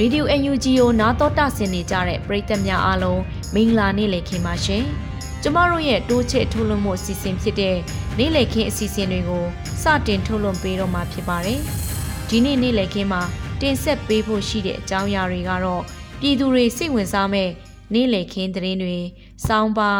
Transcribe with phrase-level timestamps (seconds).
[0.00, 3.22] ရေဒီယို UNG ကိုနားတော်တာဆင်နေကြတဲ့ပရိသတ်များအားလုံး
[3.54, 4.84] မင်္ဂလာနေ့လည်ခင်းပါရှင်။
[5.42, 7.76] ကျမတို့ရဲ့တိုးချဲ့ထုတ်လွှင့်မှုအစီအစဉ်ဖြစ်တဲ့
[8.18, 9.44] နေ့လည်ခင်းအစီအစဉ်တွေကို
[9.82, 11.60] စတင်ထုတ်လွှင့်ပေးတော့မှာဖြစ်ပါတယ်။
[12.28, 13.22] ဒီနေ့နေ့လည်ခင်းမှာ
[13.60, 15.82] တင်ဆက်ပေးဖို့ရှိတဲ့အကြောင်းအရာတွေကတော့
[16.20, 17.50] ပြည်သူတွေစိတ်ဝင်စားမဲ့
[17.94, 18.96] နေ့လည်ခင်းသတင်းတွေ၊
[19.46, 19.92] စောင်းပါ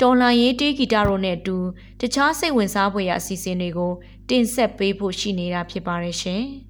[0.00, 1.56] တော်လှန်ရေးတေးဂီတတို့နဲ့အတူ
[2.00, 3.92] တခြားစိတ်ဝင်စားဖွယ်ရာအစီအစဉ်တွေကို
[4.28, 6.44] တင်ဆက်ပေးဖို့ရှိနေတာဖြစ်ပါတယ်ရှင်။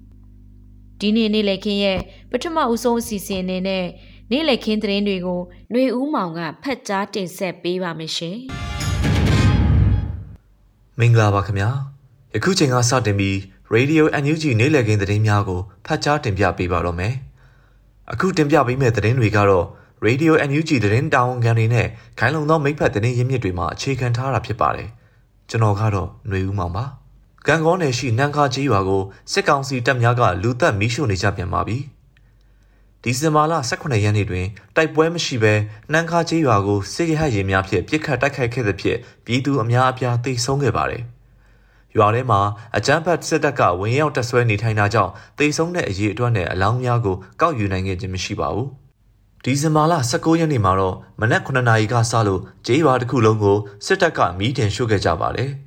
[1.00, 1.98] ဒီနေ့နေ့လည်ခင်းရဲ့
[2.30, 3.84] ပထမဦးဆုံးအစီအစဉ်အနေနဲ့
[4.30, 8.36] နေ့လည်ခင်းသတင်းတွေကိုຫນွေဦးမောင်ကဖတ်ကြားတင်ဆက်ပေးပါမယ်ရှင်။
[10.98, 11.70] မင်္ဂလာပါခင်ဗျာ။
[12.34, 13.36] ယခုချိန်ကစတင်ပြီး
[13.74, 17.14] Radio NUG နေ့လည်ခင်းသတင်းများကိုဖတ်ကြားတင်ပြပေးပါတော့မယ်။
[18.12, 19.66] အခုတင်ပြပေးမယ့်သတင်းတွေကတော့
[20.06, 21.86] Radio NUG သတင်းတာဝန်ခံတွေနဲ့
[22.18, 24.88] ခိုင်လုံသောမိဖက်သတင်းရင်းမြစ်တွေမှာအခြေခံထားတာဖြစ်ပါတယ်။
[25.50, 26.84] ကျွန်တော်ကတော့ຫນွေဦးမောင်ပါ။
[27.47, 31.77] ကံကောနယ်ရှိနန်ခါကြီးရွာကိုစစ်ကောင်စီတပ်များကလူသက်မီးရှို့နေကြပြန်ပါပြီ။
[33.03, 35.53] ဒီဇင်ဘာလ18ရက်နေ့တွင်တိုက်ပွဲမရှိဘဲ
[35.93, 41.03] နန်ခါကြီးရွာကိုစစ်ရဟတ်ရင်များဖြင့်ပစ်ခတ်တိုက်ခိုက်ခဲ့သဖြင့်ပြည်သူအများအပြားတိတ်ဆုံးခဲ့ပါတယ်။
[41.97, 42.41] ရွာထဲမှာ
[42.77, 48.67] အကြမ်းဖက်စစ်တပ်ကဝင်ရောက်တပ်ဆွဲနေထိုင်တာကြောင့်တိတ်ဆုံးတဲ့အရေးအတွက်နဲ့အလောင်းများကိုကောက်ယူနိုင်ခဲ့ခြင်းမရှိပါဘူး။
[49.43, 55.51] ဒီဇင်ဘာလ19ရက်နေ့မှာတော့မနက်9နာရီကစလို့ကျေးရွာတစ်ခုလုံးကိုစစ်တပ်ကမီးတင်ရှို့ခဲ့ကြပါတယ်။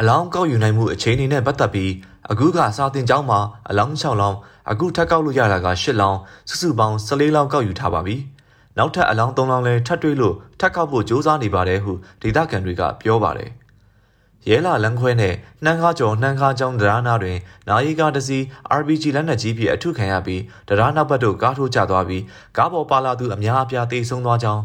[0.00, 1.92] အလောင်းကောက်ယူနိုင်မှုအခြေအနေနဲ့ပတ်သက်ပြီး
[2.30, 4.38] အခုကစာတင်ကျောင်းမှာအလောင်း6လောင်း
[4.70, 8.16] အခုထပ်ကောက်လို့ရတာက8လောင်းစုစုပေါင်း14လောင်းကောက်ယူထားပါပြီ။
[8.78, 11.92] နောက်ထပ်အလောင်း3လောင်းလည်းထပ်တွေ့လို့ထပ်ကောက်ဖို့ကြိုးစားနေပါတယ်ဟု
[12.22, 13.50] ဒေသခံတွေကပြောပါတယ်။
[14.48, 17.38] ရဲလာလန်းခွဲနဲ့နှမ်းကားကျော်နှမ်းကားကျောင်းတရားနာတွင်
[17.68, 18.42] နာယီကားတစ်စီး
[18.78, 22.22] RPG လက်နက်ကြီးဖြင့်အထုခံရပြီးတရားနာဘက်တို့ကားထိုးကျသွားပြီး
[22.56, 24.62] ကားပေါ်ပါလာသူအများအပြားတေဆုံးသွားကြောင်း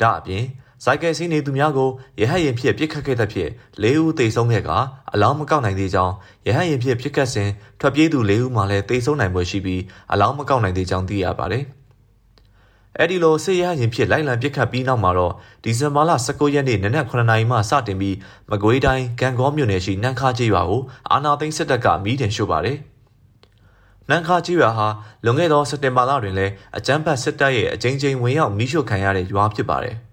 [0.00, 0.44] ဒါအပြင်
[0.84, 1.88] စိုက်ကယ်စီးနေသူများကို
[2.20, 3.50] ရဟတ်ရင်ဖြင့်ပြစ်ခတ်ခဲ့တဲ့ဖြင့်
[3.82, 4.70] ၄ဦးသေဆုံးခဲ့က
[5.12, 6.14] အလောင်းမကောက်နိုင်သေးကြောင်း
[6.46, 9.82] ရဟတ်ရင်ဖြင့်ပြစ်ခတ်စဉ်ထွက်ပြေးသူ၄ဦးမှလည်းသေဆုံးနိုင်ပွဲရှိပြီး
[10.12, 11.64] အလောင်းမကောက်နိုင်သေးကြောင်းသိရပါတယ်။
[12.98, 18.16] အဲ့ဒီလိုစစ်ရဟရင်ဖြစ်လိုက်လံပြစ်ခတ်ပြီးနောက်မှာတော့ဒီဇင်ဘာလ19ရက်နေ့နနက်9:00နာရီမှစတင်ပြီး
[18.50, 22.76] မကွေးတိုင်းကံကောမြို့နယ်ရှိနန်းခါကျေးရွာကိုအာနာသိန်းစစ်တပ်ကမီးတင်ရှို့ပါတယ်။
[24.08, 24.88] နန်းခါကျေးရွာဟာ
[25.24, 29.96] လွန်ခဲ့သောစက်တင်ဘာလတွင်လည်းအကြမ်းဖက်စစ်တပ်ရဲ့အကြိမ်ကြိမ်ဝင်ရောက်မီးရှို့ခံရတဲ့ရွာဖြစ်ပါတယ်။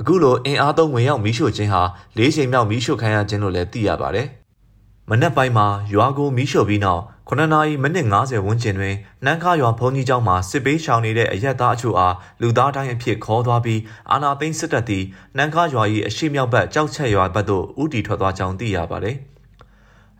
[0.00, 1.82] အခုလိုအင်အားသုံးဝင်ရောက်မီးရှို့ခြင်းဟာ
[2.18, 4.26] ၄ချိန်မြောက်မီးရှို့ခံရခြင်းလို့လည်းသိရပါတယ်။
[5.10, 8.94] မနက်ပိုင်းမှာရွာကိုမီးရှို့ပြီးနောက်9နာရီမိနစ်50ဝန်းကျင်တွင်
[9.24, 15.04] နန်းခါရွာဘုံကြီးကျောင်းမှာစစ်ပေးရှောင်နေတဲ့အရက်သားအချို့အားလူသားတိုင်းအဖြစ်ခေါ်သွားပြီးအာနာသိန်းစစ်တပ်သည်
[15.36, 19.16] နန်းခါရွာ၏အရှိမြောက်ဘက်ကြောက်ချက်ရွာဘက်သို့ဦးတည်ထွက်သွားကြောင်းသိရပါတယ်။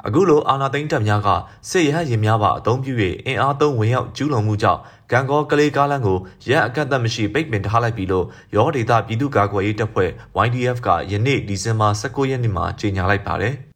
[0.06, 1.28] အခုလိုအာနာသိန်းတပ်များက
[1.70, 2.92] စစ်ရဟရင်များပါအုံပြု၍
[3.26, 4.80] အင်အားသုံးဝင်ရောက်ကျူးလွန်မှုကြောင့်
[5.12, 6.18] ဂံကောကလေးကားလမ်းကို
[6.48, 10.10] ရက်အကန့်အသတ်မရှိပိတ်ပင်ထားလိုက်ပြီလို့ရောဒေတာပြည်သူ့ကာကွယ်ရေးတပ်ဖွဲ့
[10.46, 13.54] YDF ကယနေ့ဒီဇင်ဘာ19ရက်နေ့မှာကြေညာလိုက်ပါတယ်။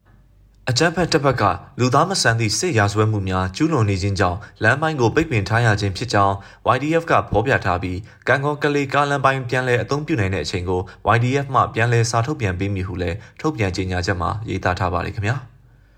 [0.70, 1.42] အကြမ်းဖက်တပ်ဘက်က
[1.80, 6.34] လူသားမဆန်သည့်စစ်ရာဇဝတ်မှုများကျူးလွန်နေခြင်းကြောင့်လမ်းပိုင်းကိုပိတ်ပင်ထားရခြင်းဖြစ်ကြောင်း
[6.74, 7.98] YDF ကဖော်ပြထားပြီး
[8.28, 10.80] ကံကောကလေးကားလမ်းပိုင်းပြန်လည်အသုံးပြုနိုင်တဲ့အချိန်ကို
[11.14, 15.36] YDF မှပြန်လည်စာထုတ်ပြန်ပေးမည်ဟုလည်းထုတ်ပြန်ကြေညာချက်မှာရေးသားထားပါတယ်ခင်ဗျာ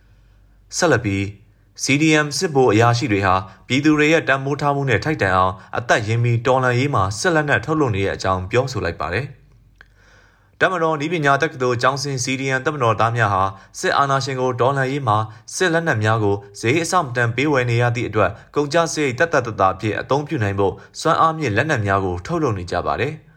[0.76, 1.23] ။ဆက်လက်ပြီး
[1.84, 3.34] CDM စစ်ဗိုလ်အရာရှိတွေဟာ
[3.69, 9.26] ပြည်သူတွေရဲ့တန်မိုးထားမှုနဲ့ထိုက်တန်အောင်အသက်ရင်းပြီးတော်လှန်ရေးမှာဆက်လက်နဲ့ထုတ်လွှင့်နေတဲ့အကြောင်းပြောဆိုလိုက်ပါတယ်။
[10.60, 13.42] တမတော်ဤပညာတက္ကသိုလ်ကျောင်းဆင်း CDM တမတော်သားများဟာ
[13.78, 15.19] စစ်အာဏာရှင်ကိုတော်လှန်ရေးမှာ
[15.54, 23.14] စစ်လက်နက်များကိုဈေးအဆမတန်ပေးဝယ်နေရသည့်အတွက်ကုန်ကျစရိတ်တသက်တသာဖြင့်အသုံးပြုနိုင်ဖို့စွမ်းအားမြင့်လက်နက်များကိုထုတ်လုပ်နေကြပါတယ်။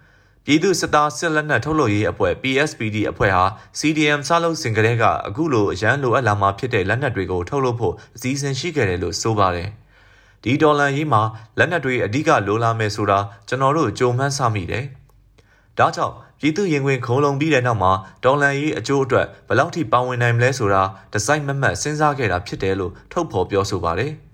[0.45, 3.45] ပြည်သူစစ်သားစစ်လက်နက်ထုတ်လုပ်ရေးအဖွဲ့ PSPD အဖွဲ့ဟာ
[3.79, 9.69] CDM စလုပ်စဉ်ကတည်းကအခုလိုအရန်လိုအပ်လာမှဖြစ်တဲ့လက်နက်တွေကိုထုတ်လုပ်ဖို့အစီအစဉ်ရှိခဲ့တယ်လို့ဆိုပါတယ်။
[10.43, 11.21] ဒီဒေါ်လာရေးမှာ
[11.57, 14.85] လက်နက်တွေအဓိကလိုလာမယ်ဆိုတာကျွန်တော်တို့ကြုံမှန်းဆမိတယ်။
[15.77, 17.91] ဒါကြောင့်ပြည်သူရင်ဝင်ခုံလုံပြီးတဲ့နောက်မှာ
[18.23, 20.83] ဒေါ်လန်ရေးအကျိုးအတွက်ဘယ်လောက်ထိပါဝင်နိုင်မလဲဆိုတာ
[21.13, 24.13] ဒီဇိုင်းမမတ်စဉ်းစားခဲ့တာဖြစ်တယ်လို့ထုတ်ဖော်ပြောဆိုပါတယ်။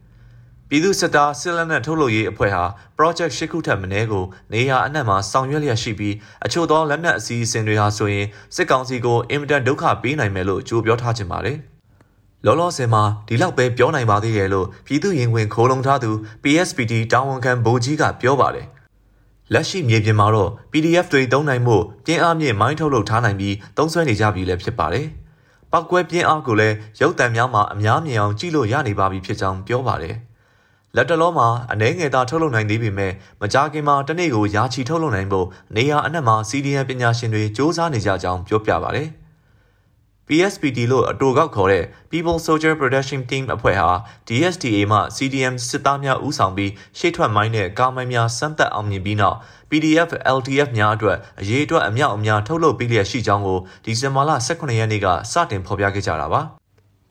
[0.70, 2.64] ပြည်သူစစ်သားစစ်လက်နက်ထုတ်လုပ်ရေးအဖွဲ့ဟာ
[2.98, 6.16] project ရှစ်ခုထပ်မင်းကိုနေရာအနှံ့မှာဆောင်ရွက်လျက်ရှိပြီး
[6.46, 8.26] အချို့သောလက်နက်အစီအစဉ်တွေဟာဆိုရင်
[8.56, 11.58] စစ်ကောင်စီကိုအင်မတန်ဒုက္ခပေးနိုင်မယ်လို့ကြိုးပြောထားခြင်းပါတယ်။
[12.46, 16.12] လောလောဆယ်မှာဒီလောက်ပဲပြောနိုင်ပါသေးတယ်လို့ပြည်သူရင်ဝင်ခိုးလုံထားသူ
[16.44, 18.68] PSPD တာဝန်ခံဗိုလ်ကြီးကပြောပါတယ်။
[19.54, 21.76] လက်ရှိမြေပြင်မှာတော့ PDF တွေသုံးနိုင်မှု
[22.06, 25.06] ပြင်းအားမြင့်မိုင်းထုတ်လုပ်ထားနိုင်ပြီးသုံးစွဲနေကြပြီလည်းဖြစ်ပါတယ်။
[25.72, 30.16] ပောက်ကွဲပြင်းအားကိုလည်းရုပ်တံများမှာအများမြင်အောင်ကြည့်လို့ရနေပါပြီဖြစ်ကြောင်းပြောပါတယ်။
[30.98, 33.12] လက်တလုံးမှာအနှဲငယ်သာထုတ်လုပ်နိုင်သေးပေမဲ့
[33.42, 39.08] မကြာခင်မှာတနေ့ကိုရာချီထုတ်လုပ်နိုင်ဖို့နေရာအနှံ့မှာ CDN ပညာရှင်တွေစ조사နေကြကြောင်းပြောပြပါတယ်။
[40.28, 43.90] PSPT လို့အတူကောက်ခေါ်တဲ့ People Soldier Protection Team အဖွဲ့ဟာ
[44.28, 49.38] DSTA မှ CDM စစ်သားများဦးဆောင်ပြီးရှေ့ထွက်မိုင်းနဲ့ကားမိုင်းများစမ်းသပ်အောင်မြင်ပြီးနောက်
[49.70, 56.42] PDF LTF များအတွက်အရေးအတွက်အမြောက်အများထုတ်လုပ်ပေးလျက်ရှိကြောင်းကိုဒီဇင်ဘာလ18ရက်နေ့ကစတင်ဖော်ပြခဲ့ကြတာပါ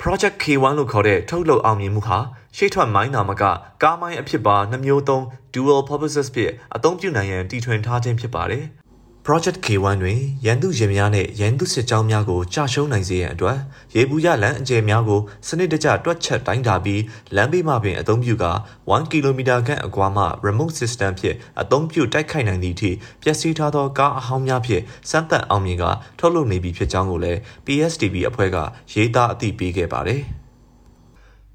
[0.03, 2.19] Project K1 လို့ခေါ်တဲ့ထုတ်လုပ်အောင်မြင်မှုဟာ
[2.59, 3.43] ရှေ့ထွက်မိုင်းနာမက
[3.83, 5.23] ကားမိုင်းအဖြစ်ပါနှမျိုးသုံး
[5.55, 8.65] dual purposes ဖြင့်အသုံးပြုနိုင်ရန်တည်ထွင်ထားခြင်းဖြစ်ပါတယ်။
[9.27, 13.59] Project K1 တွင်ရန်သူရင်များနှင့်ရန်သူစစ်ကြောင်းများကိုကြာရှုံးနိုင်စေရန်အတွက်
[13.95, 17.03] ရေဘူးရလမ်းအကျယ်များကိုစနစ်တကျတွက်ချက်တိုင်းတာပြီး
[17.37, 18.53] လမ်းဘေးမှပင်အသုံးပြုကာ
[18.85, 22.91] 1ကီလိုမီတာခန့်အကွာမှ remote system ဖြင့်အသုံးပြုတိုက်ခိုက်နိုင်သည့်အထိ
[23.23, 25.85] ပျက်စီးထားသောကားအဟောင်းများဖြင့်စမ်းသပ်အောင်မြင်က
[26.19, 28.57] ထုတ်လုပ်နေပြီဖြစ်ကြောင်းကိုလည်း PSTB အဖွဲ့က
[28.95, 30.23] ရေးသားအသိပေးခဲ့ပါတယ်။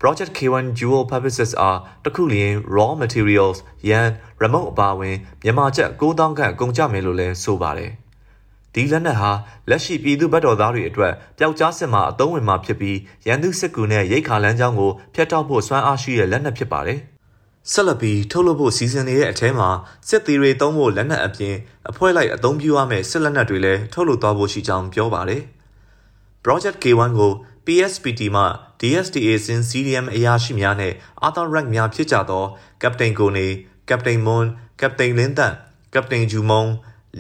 [0.01, 3.57] Project K1 dual purposes အားတခုလျင် raw materials
[3.89, 4.07] ရန်
[4.42, 7.92] remote အပါအဝင်မြန်မာကျပ်9000ခန့်ကုန်ကြမယ်လို့လည်းဆိုပါတယ်။
[8.74, 9.31] ဒီလက်နက်ဟာ
[9.69, 17.00] လက်ရှိပြည်သူ့ဗတ်တော်သားတွေအတွက်ပျောက်ကြားစစ်မှာအသုံးဝင်မှာဖြစ်ပြီးရန်သူစစ်ကူနဲ့ရိတ်ခါလမ်းကြောင်းကိုဖျက်တောက်ဖို့စွမ်းအားရှိတဲ့လက်နက်ဖြစ်ပါတယ်။
[17.71, 19.69] ဆက်လက်ပြီးထုတ်လုပ်ဖို့စီစဉ်နေတဲ့အထဲမှာ
[20.07, 21.56] စစ်သေးတွေသုံးဖို့လက်နက်အပြင်
[21.89, 25.44] အဖွဲ့လိုက်အသုံးပြုရမယ့်စစ်လက်နက်တွေလည်းထုတ်လုပ်သွားဖို့ရှိကြောင်းပြောပါတယ်။
[26.45, 27.31] Project K1 ကို
[27.65, 28.43] PSPT မှ
[28.81, 30.93] DSTA စင် CDM အရာရှိများနဲ့
[31.27, 32.43] Other Rank များဖြစ်ကြသော
[32.81, 33.47] Captain ကိုနေ
[33.89, 34.45] Captain Moon
[34.79, 35.55] Captain လင်းတန့်
[35.93, 36.63] Captain ဂျူမုံ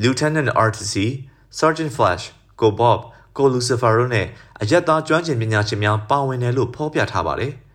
[0.01, 0.95] Lieutenant RTC
[1.59, 2.23] Sergeant Flash
[2.59, 2.99] ကိုဘော့
[3.37, 4.27] ကိုလူစီဖာတို့နဲ့
[4.61, 7.53] အရက်သားကျွမ်းကျင်ပညာရှင်များပါဝင်တယ်လို့ဖော်ပြထားပါတယ်။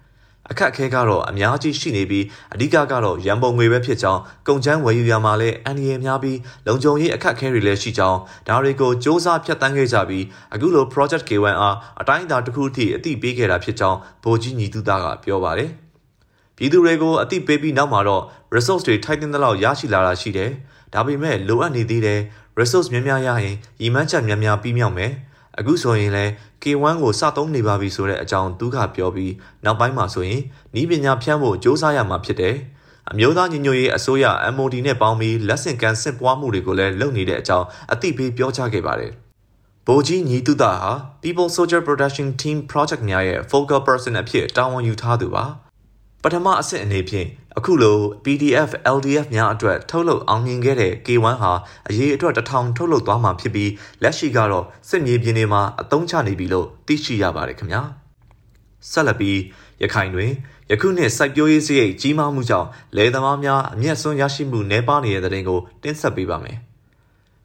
[0.50, 15.70] အခက်အခဲကတော့အများကြီးရှိနေပြီးအဓိကကတော့ရန်ပုံငွေပဲဖြစ်ကြောင်းကုန်ချမ်းဝယ်ယူရမှာလည်းအန်ဒီရများပြီးလုံခြုံရေးအခက်အခဲတွေလည်းရှိကြောင်းဒါတွေကိုစ조사ဖြတ်တန်းခဲ့ကြပြီးအခုလို project K1 အားအတိုင်းအတာတစ်ခုထိအသိပေးခဲ့တာဖြစ်ကြောင်းဗိုလ်ကြီးညီတူသားကပြောပါတယ်
[16.56, 18.22] ပြည်သူတွေကိုအသိပေးပြီးနောက်မှာတော့
[18.54, 20.50] resource တွေထိုက်တင်တဲ့လောက်ရရှိလာတာရှိတယ်
[20.94, 22.20] ဒါပေမဲ့လိုအပ်နေသေးတယ်
[22.58, 25.12] resource များများရရင်ရီမန်းချက်များများပြီးမြောက်မယ်
[25.58, 26.32] အခုဆိုရင်လည်း
[26.62, 29.32] K1 ကိုစသုံးနေပါပြီဆိုတဲ့အကြောင်းသူကပြောပြီး
[29.64, 30.42] နောက်ပိုင်းမှာဆိုရင်
[30.80, 32.56] ဤပညာဖြန့်ဖို့စ조사ရမှာဖြစ်တယ်။
[33.10, 34.24] အမျိုးသားညီညွတ်ရေးအစိုးရ
[34.54, 39.12] MOD နဲ့ပေါင်းပြီးလက်ဆင့်ကမ်းစစ်ပွားမှုတွေကိုလည်းလုပ်နေတဲ့အကြောင်းအသိပေးပြောကြားခဲ့ပါတယ်။
[39.86, 40.72] ဗိုလ်ကြီးညီတုဒဟာ
[41.22, 45.44] People Soldier Production Team Project များရဲ့ focal person အဖြစ်တာဝန်ယူထားသူပါ။
[46.28, 47.28] ပထမအဆင့်အနေဖြင့်
[47.58, 51.52] အခုလို PDF LDF များအတွက်ထုတ်လုပ်အောင်မြင်ခဲ့တဲ့ K1 ဟာ
[51.88, 53.70] အရေးအတွက်တထောင်ထုတ်လုပ်သွားမှာဖြစ်ပြီး
[54.02, 57.82] လက်ရှိကတော့စစ်မြေပြင်တွေမှာအသုံးချနေပြီလို့သိရှိရပါတယ်ခင်ဗျာ
[58.90, 59.38] ဆက်လက်ပြီး
[59.82, 60.30] ရခိုင်တွင်
[60.70, 66.56] ယခုနှစ်စိုက်ပျိုးရေးစရိတ်ကြီးမားမှုကြောင့်လယ်သမားများအမျက်စွန်းရရှိမှုနှဲပါနေတဲ့တဲ့တင်ကိုတင်ဆက်ပေးပါမယ်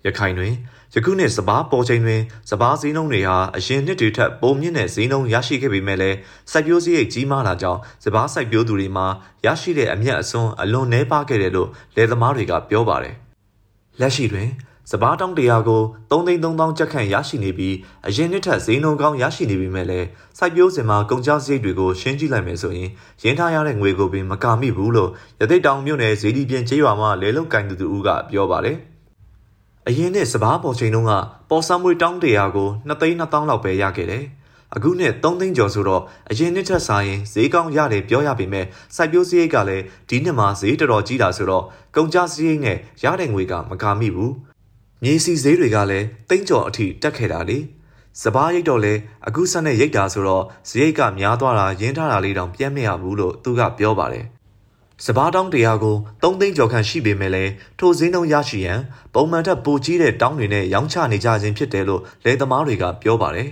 [0.05, 0.53] ရခိုင်တွင်
[0.95, 6.17] ယခုနှစ်စပားပေါ်ချိန်တွင်စပားစည်းနှုန်းတွေဟာအရင်နှစ်တွေထက်ပိုမြင့်တဲ့စည်းနှုန်းရရှိခဲ့ပေမဲ့လည်း
[6.51, 9.07] စိုက်ပျိုးစည်းရိတ်ကြီးမားလာကြောင်းစပားစိုက်ပျိုးသူတွေမှာ
[9.45, 13.15] ရရှိတဲ့အမျက်အစွန်းအလွန်နှဲပါခဲ့တယ်လို့လယ်သမားတွေကပြောပါတယ်။
[13.99, 14.49] လက်ရှိတွင်
[14.91, 17.75] စပားတောင်းတရာကို3သိန်း3000ကျပ်ခန့်ရရှိနေပြီး
[18.07, 20.07] အရင်နှစ်ထက်ဈေးနှုန်းကောင်းရရှိနေပေမဲ့လည်း
[20.37, 22.89] စိုက်ပျိုးစင်မှာကုန်ကျစရိတ်တွေကိုရှင်းကြည့်လိုက်မယ်ဆိုရင်
[23.23, 25.09] ရင်းထားရတဲ့ငွေကိုပင်မကာမိဘူးလို့
[25.41, 28.77] ရသိတောင်မြို့နယ်ဈေးဒီပြင်းကျေးရွာမှာလဲလုတ်ကင်သူတူကပြောပါတယ်။
[29.89, 31.13] အရင်နှစ်စပားပေါ်ချိန်တုန်းက
[31.49, 34.25] ပေါ်ဆမ်းမွေးတောင်းတရာကို2သိန်း2000လောက်ပဲရခဲ့တယ်။
[34.75, 44.31] အခုနှစ်3သိန်းကျော်ဆိုတော့အရင်နှစ်ထက်စားရင်ဈေးကောင်းရတယ်ပြောရပေမဲ့စိုက်ပျိုးစရိတ်ကလည်းဒီနှစ်မှာဈေးတော်တော်ကြီးတာဆိုတော့ကုန်ကျစရိတ်နဲ့ရတဲ့ငွေကမကာမိဘူး။
[45.03, 47.57] မြေစီဈေးတွေကလည်းသိန်းကျော်အထိတက်ခဲ့တာလေ။
[48.21, 48.93] စပားရိတ်တော့လဲ
[49.27, 54.27] အခုဆက်နဲ့ရိတ်တာဆိုတော့ဈေးကများသွားတာရင်းထားတာလေးတောင်ပြတ်မရဘူးလို့သူကပြောပါတယ်။
[55.05, 58.79] စပားတောင်းတရားကို3သိန်းကျော်ခန့်ရှိပေမဲ့လည်းထိုဈေးနှုန်းရရှိရန်
[59.13, 63.49] ပုံမှန်ထက်ပိုကြီးတဲ့တောင်းတွေနဲ့ရောင်းချနေကြခြင်းဖြစ်တယ်လို့လယ်သမားတွေကပြောပါတယ်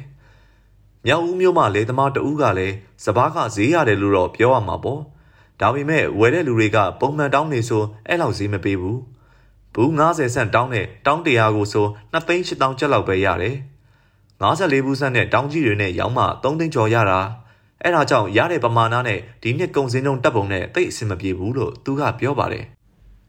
[1.05, 2.75] ။မြောက်ဦးမြို့မှာလယ်သမားတဦးကလည်း
[3.05, 5.01] စပားကဈေးရတယ်လို့တော့ပြောရမှာပေါ့။
[5.61, 8.97] ဒါပေမဲ့ဝယ်တဲ့လူတွေကပုံမှန်တောင်းနေဆိုအဲ့လောက်ဈေးမပေးဘူး။
[9.73, 13.55] ဘူး90ဆန့်တောင်းတဲ့တောင်းတရားကိုဆို2သိန်း8000ကျပ်လောက်ပဲရတယ်။
[14.41, 17.19] 54ဘူးဆန့်နဲ့တောင်းကြီးတွေနဲ့ရောင်းမှ3သိန်းကျော်ရတာ။
[17.83, 22.65] အဲ့ဒါကြောင့်ရတဲ့ပမာဏနဲ့ဒီနှစ်ကုန်စည်နှုန်းတက်ပုံနဲ့တိတ်အဆင်မပြေဘူးလို့သူကပြောပါတယ်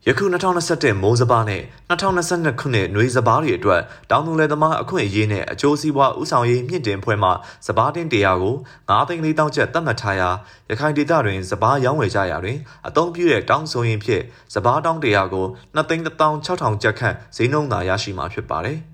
[0.06, 7.30] ယခု2021မိုးစပါးနဲ့2022ခုနှစ်နွေစပါးတွေအတွက်တောင်သူလယ်သမားအခွင့်အရေးနဲ့အကျိုးစီးပွားဥဆောင်ရေးမြင့်တင်ဖွဲ့မှ
[7.66, 8.56] စပါးတင်တရားကို
[8.88, 10.30] 9သိန်း4တောင်းချက်သတ်မှတ်ထားရာ
[10.70, 14.22] ရခိုင်ဒေသတွင်စပါးရောင်းဝယ်ကြရာတွင်အသုံးပြုတဲ့တောင်းဆိုရင်ဖြင့်
[14.54, 18.80] စပါးတောင်းတရားကို2သိန်း16000ကျပ်ခန့်ဈေးနှုန်းသာရရှိမှာဖြစ်ပါတယ်။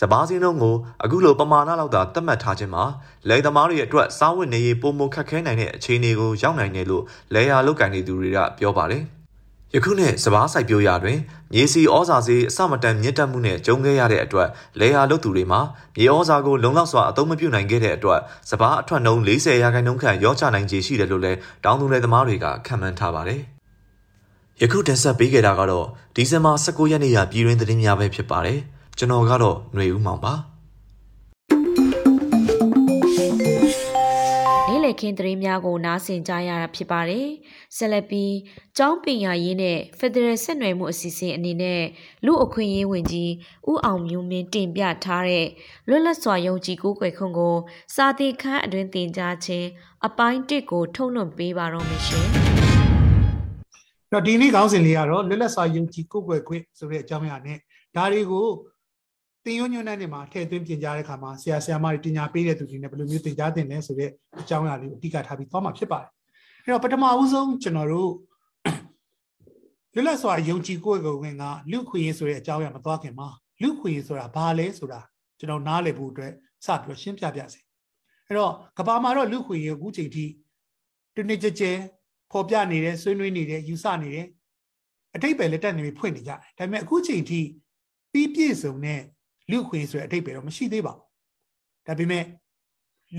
[0.00, 2.84] စပါးစင်းလုံးကိုအခုလိုပမာဏလောက်သာသတ်မှတ်ထားခြင်းမှာ
[3.28, 7.04] လယ်သမားတွေအတွက်စားဝတ်နေရေးပုံမခက်ခဲနိုင်တဲ့အခြေအနေကိုရောက်နိုင်တယ်လို့
[7.34, 9.04] လယ်ယာလုပ်ကိုင်နေသူတွေကပြောပါတယ်။
[9.74, 11.18] ယခုနှစ်စပားစိုက်ပျိုးရာတွင်
[11.52, 14.48] မြေစီဩဇာစေးအစမတန်မြင့်တက်မှုနှင့်ကြုံခဲ့ရတဲ့အတွက်
[14.80, 15.60] လေယာလုပ်သူတွေမှာ
[15.96, 23.40] မြေဩဇာကိုလုံလောက်စွာအသုံးမပြုနိုင်ခဲ့တဲ့အတွက်စပားအထွက်နှုန်း40ရာခိုင်နှုန်းခန့်ရောချနိုင်ခြေရှိတယ်လို့လည်းတောင်သူလယ်သမားတွေကခန့်မှန်းထားပါတယ်။
[24.62, 28.60] ယခုတင်ဆက်ပေးခဲ့တာကတော့ဒီဇင်ဘာ19ရက်နေ့ရပြည်တွင်းသတင်းများပဲဖြစ်ပါတယ်။
[28.98, 30.34] ကျွန်တော်ကတော့ຫນွေဦးမောင်ပါ။
[34.88, 37.26] လည်ခင်းသတင်းများကိုနားဆင်ကြရတာဖြစ်ပါတယ်။
[37.76, 38.34] ဆက်လက်ပြီး
[38.76, 41.82] ကျောင်းပညာရေးနဲ့ဖက်ဒရယ်ဆက်နွယ်မှုအစီအစဉ်အနေနဲ့
[42.24, 43.32] လူအခွင့်အရေးဝန်ကြီး
[43.70, 45.46] ဦးအောင်မျိုးမင်းတင်ပြထားတဲ့
[45.88, 47.56] လွတ်လပ်စွာယုံကြည်ကိုးကွယ်ခွင့်ကို
[47.94, 49.66] စာသင်ခန်းအတွင်းသင်ကြားခြင်း
[50.06, 52.26] အပိုင်းတစ်ကိုထုတ်လွှင့်ပေးပါတော့မယ်ရှင်။
[54.12, 57.58] တော့ဒီနေ့ခေါင်းစဉ်လေးကတော့လွတ်လပ်စွာယုံကြည်ကိုးကွယ်ခွင့်ဆိုတဲ့အကြောင်းအရာနဲ့
[57.96, 58.77] ဒါတွေကိုတ
[59.50, 66.08] င်ရွညွန်းတဲ့နေမှာထည့်သွင်းပြင်ကြားတဲ့ခါမှာဆရာဆရာမတွေတင်ညာပေးတဲ့သူတွေနဲ့ဘယ်လိုမျိုးတင်ကြားတင်လဲဆိုတဲ့အကြောင်းအရာလေးကိုအဓိကထားပြီးသွားမှာဖြစ်ပါတယ်။
[66.64, 68.12] အဲ့တော့ပထမဦးဆုံးကျွန်တော်တို့
[69.94, 73.28] လွတ်လပ်စွာယုံကြည်ကိုယ်ကိုဝင်ကလူခွေရေးဆိုတဲ့အကြောင်းအရာမသွားခင်မှာ
[73.62, 75.00] လူခွေရေးဆိုတာဘာလဲဆိုတာ
[75.38, 76.32] ကျွန်တော်နားလည်ဖို့အတွက်
[76.64, 77.60] စပြီးတော့ရှင်းပြပြစေ။
[78.26, 80.24] အဲ့တော့ကဘာမှာတော့လူခွေရေးအခုချိန်ထိ
[81.16, 81.70] တနေ့ကြဲကြဲ
[82.32, 84.26] ပေါ်ပြနေတယ်ဆွေးနွေးနေတယ်ယူဆနေတယ်
[85.14, 87.40] အတိတ်ပဲလက်တက်နေပြီးဖွင့်နေကြတယ်။ဒါပေမဲ့အခုချိန်ထိ
[88.12, 89.00] ပြီးပြည့်စုံတဲ့
[89.50, 92.24] လူခွေဆိုတဲ့အတိတ်ပဲတော့မရှိသေးပါဘူးဒါပေမဲ့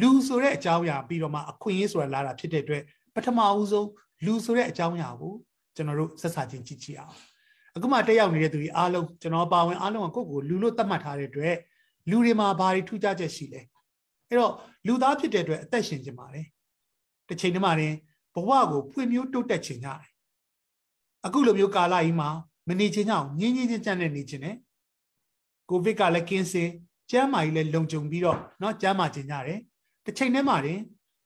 [0.01, 2.83] လူဆိုတဲ့အကြောင်းအရာပြီးတော့မှအခွင့်အရေးဆိုတာလာတာဖြစ်တဲ့အတွက်
[3.15, 3.89] ပထမဦးဆုံး
[4.25, 5.33] လူဆိုတဲ့အကြောင်းအရာကို
[5.75, 7.13] ကျွန်တော်တို့ဆက်ဆာချင်းကြည့်ကြည့်အောင်
[7.75, 11.55] အခုမှတက်ရောက်နေတဲ့သူတွေအားလုံးကျွန်တော်ပါဝင်အားလုံးကကိုယ့်ကိုလူလို့သတ်မှတ်ထားတဲ့အတွက်
[12.09, 13.61] လူတွေမှာဘာတွေထူးခြားချက်ရှိလဲ
[14.27, 14.53] အဲ့တော့
[14.87, 16.45] လူသားဖြစ်တဲ့အတွက်အသက်ရှင်ခြင်းပါတယ်
[17.27, 17.95] တစ်ချိန်တည်းမှာရင်
[18.33, 20.09] ဘဝကိုဖွံ့ဖြိုးတိုးတက်ခြင်းကြတယ်
[21.25, 22.29] အခုလိုမျိုးကာလကြီးမှာ
[22.67, 24.55] မနေခြင်းကြောင့်ငြင်းငြင်းချင်းချမ်းနဲ့နေခြင်းနဲ့
[25.70, 26.70] ကိုဗစ်ကလည်းကင်းစင်
[27.10, 29.60] ကျန်းမာရေးလည်းလုံခြုံပြီးတော့เนาะကျန်းမာခြင်းကြတယ်
[30.04, 30.80] တစ်ချိန်တည်းမှာတင်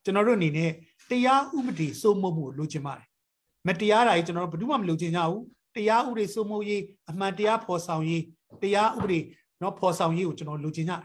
[0.04, 0.70] ကျွန်တော်တို့အနေနဲ့
[1.10, 3.06] တရားဥပဒေစိုးမိုးမှုလိုချင်ပါတယ်
[3.66, 5.42] မတရားတာကြီးကျွန်တော်တို့ဘယ်သူမှမလိုချင်ကြဘူး
[5.76, 8.22] တရားဥပဒေစိုးမိုးရေးအမှန်တရားဖော်ဆောင်ရေး
[8.62, 9.20] တရားဥပဒေ
[9.60, 11.02] เนาะဖော်ဆောင်ရေးကိုကျွန်တော်လိုချင်ကြတယ်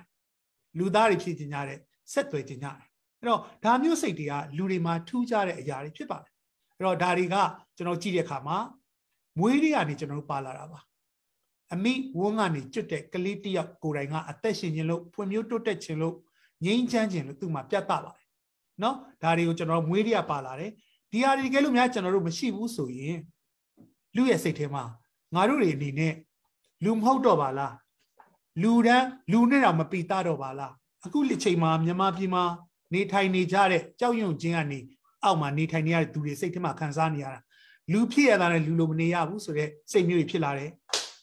[0.77, 1.79] လူသားတွေဖြစ်ချင်ကြတယ်
[2.13, 2.75] ဆက်သွယ်ချင်ကြတယ်
[3.19, 6.31] အဲ့တော့ဒါမျိုးစိတ်တွေကလူတွေမှာထူးခြားတဲ့အရာတွေဖြစ်ပါတယ်
[6.77, 7.35] အဲ့တော့ဒါတွေက
[7.77, 8.57] ကျွန်တော်ကြည့်တဲ့အခါမှာ
[9.39, 10.79] မွေးတွေကနေကျွန်တော်တို့ပါလာတာပါ
[11.74, 16.14] အမိဝန်းကနေကျွတ်တဲ့ကလေးတယောက်ကိုယ်တိုင်ကအသက်ရှင်ခြင်းလို့ဖွံ့ဖြိုးတိုးတက်ခြင်းလို့
[16.64, 18.26] ငြိမ်းချမ်းခြင်းလို့သူ့မှာပြတ်သားပါတယ်
[18.82, 20.72] နော်ဒါတွေကိုကျွန်တော်မွေးရပါလာတယ်
[21.10, 23.18] ဒီဟာဒီကဲလို့များကျွန်တော်တို့မရှိဘူးဆိုရင်
[24.16, 24.84] လူရဲ့စိတ်ထဲမှာ
[25.34, 26.14] ငါတို့တွေအနေနဲ့
[26.84, 27.74] လူမဟုတ်တော့ပါလား
[28.62, 30.72] လူတန်းလူနဲ့တော့မပီတာတော့ပါလား
[31.04, 32.44] အခုလက်ချိန်မှာမြန်မာပြည်မှာ
[32.94, 34.80] နေထိုင်နေကြတဲ့ကြောက်ရွံ့ခြင်းကနေ
[35.24, 37.40] အောက်မှာနေထိုင်နေရတဲ့သူတွေစိတ်ထဲမှာခံစားနေရတာ
[37.92, 40.70] လူဖြစ်ရတာနဲ့လူလိုမနေရဘူးဆိုတဲ့စိတ်မျိုးတွေဖြစ်လာတယ်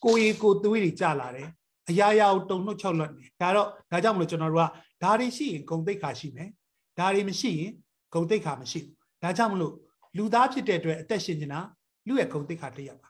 [0.04, 1.48] ကိုရီကိုသွေးတွေကြလာတယ်
[1.88, 6.50] အရာရာကိုတုံနှုတ်ချောက်လွတ်နေဒါတော့ဒါကြောင့်မလို့ကျွန်တော်တို့ကဒါတွေရှိရင်ဂုံတိတ်ခါရှိမယ်
[6.98, 7.72] ဒါတွေမရှိရင်
[8.14, 9.74] ဂုံတိတ်ခါမရှိဘူးဒါကြောင့်မလို့
[10.16, 11.60] လူသားဖြစ်တဲ့အတွက်အသက်ရှင်နေတာ
[12.06, 13.08] လူရဲ့ဂုံတိတ်ခါတရပါ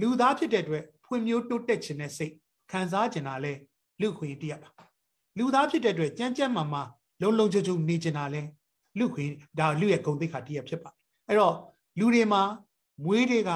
[0.00, 2.32] လူသားဖြစ်တဲ့အတွက်ဖွံ့ဖြိုးတိုးတက်ခြင်းနဲ့စိတ်
[2.70, 3.52] ခံစားခြင်းတာလဲ
[4.00, 4.70] လူခွင့်တရပါ
[5.38, 6.82] လူသားဖြစ်တဲ့အတွက်ကြမ်းကြမ်းမာမာ
[7.22, 8.42] လုံလုံချုံချုံနေခြင်းတာလဲ
[8.98, 10.90] လူခွင့်ဒါလူရဲ့ဂုံတိတ်ခါတရဖြစ်ပါ
[11.28, 11.56] အဲ့တော့
[11.98, 12.42] လူတွေမှာ
[13.04, 13.50] မွေးတွေက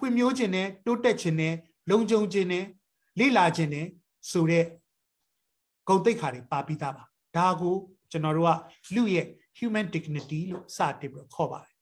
[0.00, 1.54] ဖွံ့ဖြိုးခြင်းနဲ့တိုးတက်ခြင်းနဲ့
[1.90, 2.64] လုံခြုံခြင်းနဲ့
[3.18, 3.86] လေ့လာခြင်းနဲ့
[4.30, 4.64] ဆိုတဲ့
[5.88, 7.04] ဂုဏ်သိက္ခာတွေပါပြီးသားပါ
[7.36, 7.76] ဒါကို
[8.10, 8.50] ကျွန်တော်တို့က
[8.94, 9.26] လူရဲ့
[9.58, 11.74] human dignity လို့စတင်ပြီးခေါ်ပါတယ်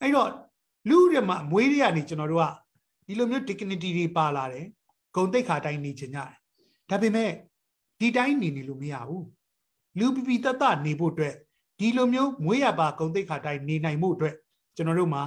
[0.00, 0.30] အဲ့တော့
[0.88, 2.46] လူတွေမှာမွေးရကနေကျွန်တော်တို့က
[3.06, 4.66] ဒီလိုမျိုး dignity တွေပါလာတယ်
[5.14, 6.32] ဂုဏ်သိက္ခာတိုင်းနေခြင်းကြတယ်
[6.90, 7.30] ဒါပေမဲ့
[8.00, 9.26] ဒီတိုင်းနေနေလို့မရဘူး
[9.98, 11.34] လူပပီတတနေဖို့အတွက်
[11.78, 14.34] ဒီလိုမျိုးမွေးရပါဂုဏ်သိက္ခာတိုင်းနေနိုင်မှုအတွက်
[14.76, 15.22] ကျွန်တော်တို့မှာ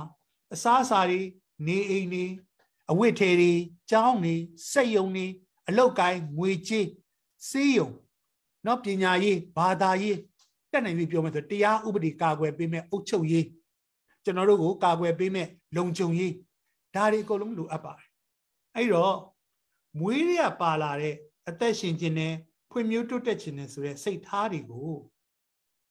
[0.53, 1.19] အစားအစာတွေ
[1.66, 2.24] နေအိမ်တွေ
[2.90, 3.52] အဝတ်ထေတွေ
[3.90, 4.34] ကျောင်းတွေ
[4.70, 5.26] စက်ယုံတွေ
[5.68, 6.86] အလုတ်ကိုင်းငွေချေး
[7.48, 7.88] စေးယုံ
[8.64, 10.18] เนาะပညာရေးဘာသာရေး
[10.70, 13.46] တက်နိုင်ပြီပြောမယ်ဆိုတရားဥပဒေကာကွယ်ပေးမဲ့အုပ်ချုပ်ရေး
[14.24, 16.32] ကျွန်တော်တို့ကိုကာကွယ်ပေးမဲ့လုံခြုံရေး
[16.94, 18.08] ဒါတွေအကုန်လုံးလိုအပ်ပါတယ်
[18.74, 19.16] အဲ့တော့
[20.00, 21.14] မွေးရပါလာတဲ့
[21.48, 22.34] အသက်ရှင်ခြင်းနဲ့
[22.70, 24.90] ဖွံ့ဖြိုးတိုးတက်ခြင်းနဲ့ဆိုတဲ့စိတ်ထားတွေကို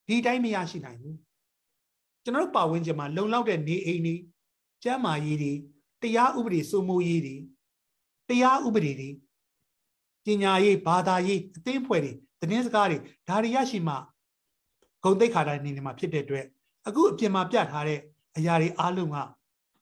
[0.07, 1.17] ဒီတိုင်းမရရှိနိုင်ဘူး
[2.23, 4.15] ကျွန်တော်တို့ပါဝင်ခြင်းမှာလုံလောက်တဲ့နေအိမ်တွေ
[4.82, 5.52] ကျမ်းမာရေးတွေ
[6.02, 7.36] တရားဥပဒေစိုးမိုးရေးတွေ
[8.28, 9.10] တရားဥပဒေတွေ
[10.24, 13.94] ပညာရေးဘာသာရေးအသိအဖွဲ့တွေသတင်းစကားတွေဒါတွေရရှိမှ
[15.04, 16.46] ဂုံတိတ်ခါတိုင်းနေနေမှာဖြစ်တဲ့အတွက်
[16.86, 18.00] အခုအပြင်မှာပြထားတဲ့
[18.36, 19.16] အရာတွေအားလုံးက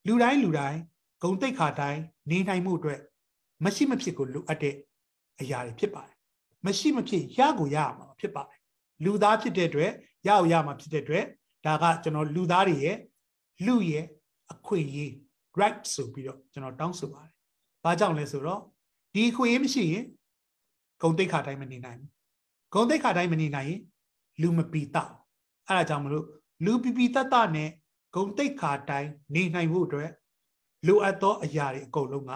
[0.06, 0.80] လူတိုင်းလူတိုင်း
[1.22, 2.00] ဂုံတိတ်ခါတိုင်း
[2.30, 3.00] နေနိုင်မှုအတွက်
[3.64, 4.74] မရှိမဖြစ်ကိုလိုအပ်တဲ့
[5.40, 6.16] အရာတွေဖြစ်ပါတယ်
[6.66, 8.58] မရှိမဖြစ်ရကိုရမှာဖြစ်ပါတယ်
[9.04, 9.92] လူသားဖြစ်တဲ့အတွက်
[10.26, 11.24] ရအောင်ရမှာဖြစ်တဲ့အတွက်
[11.64, 12.96] ဒါကကျွန်တော်လူသားတွေရဲ့
[13.66, 14.04] လူရဲ့
[14.52, 15.12] အခွင့်အရေး
[15.60, 17.32] right ဆိုပြီးတော့ကျွန်တော်တောင်းဆိုပါတယ်။
[17.84, 18.60] ဘာကြောင့်လဲဆိုတော့
[19.14, 20.04] ဒီအခွင့်အရေးမရှိရင်
[21.02, 22.10] ဂုံတိတ်ခါတိုင်းမနေနိုင်ဘူး။
[22.74, 23.80] ဂုံတိတ်ခါတိုင်းမနေနိုင်ရင်
[24.40, 24.96] လူမပီတ။
[25.68, 26.26] အဲဒါကြောင့်မလို့
[26.64, 27.70] လူပီပီတတနဲ့
[28.14, 30.10] ဂုံတိတ်ခါတိုင်းနေနိုင်ဖို့အတွက်
[30.86, 32.32] လိုအပ်သောအရာတွေအကုန်လုံးက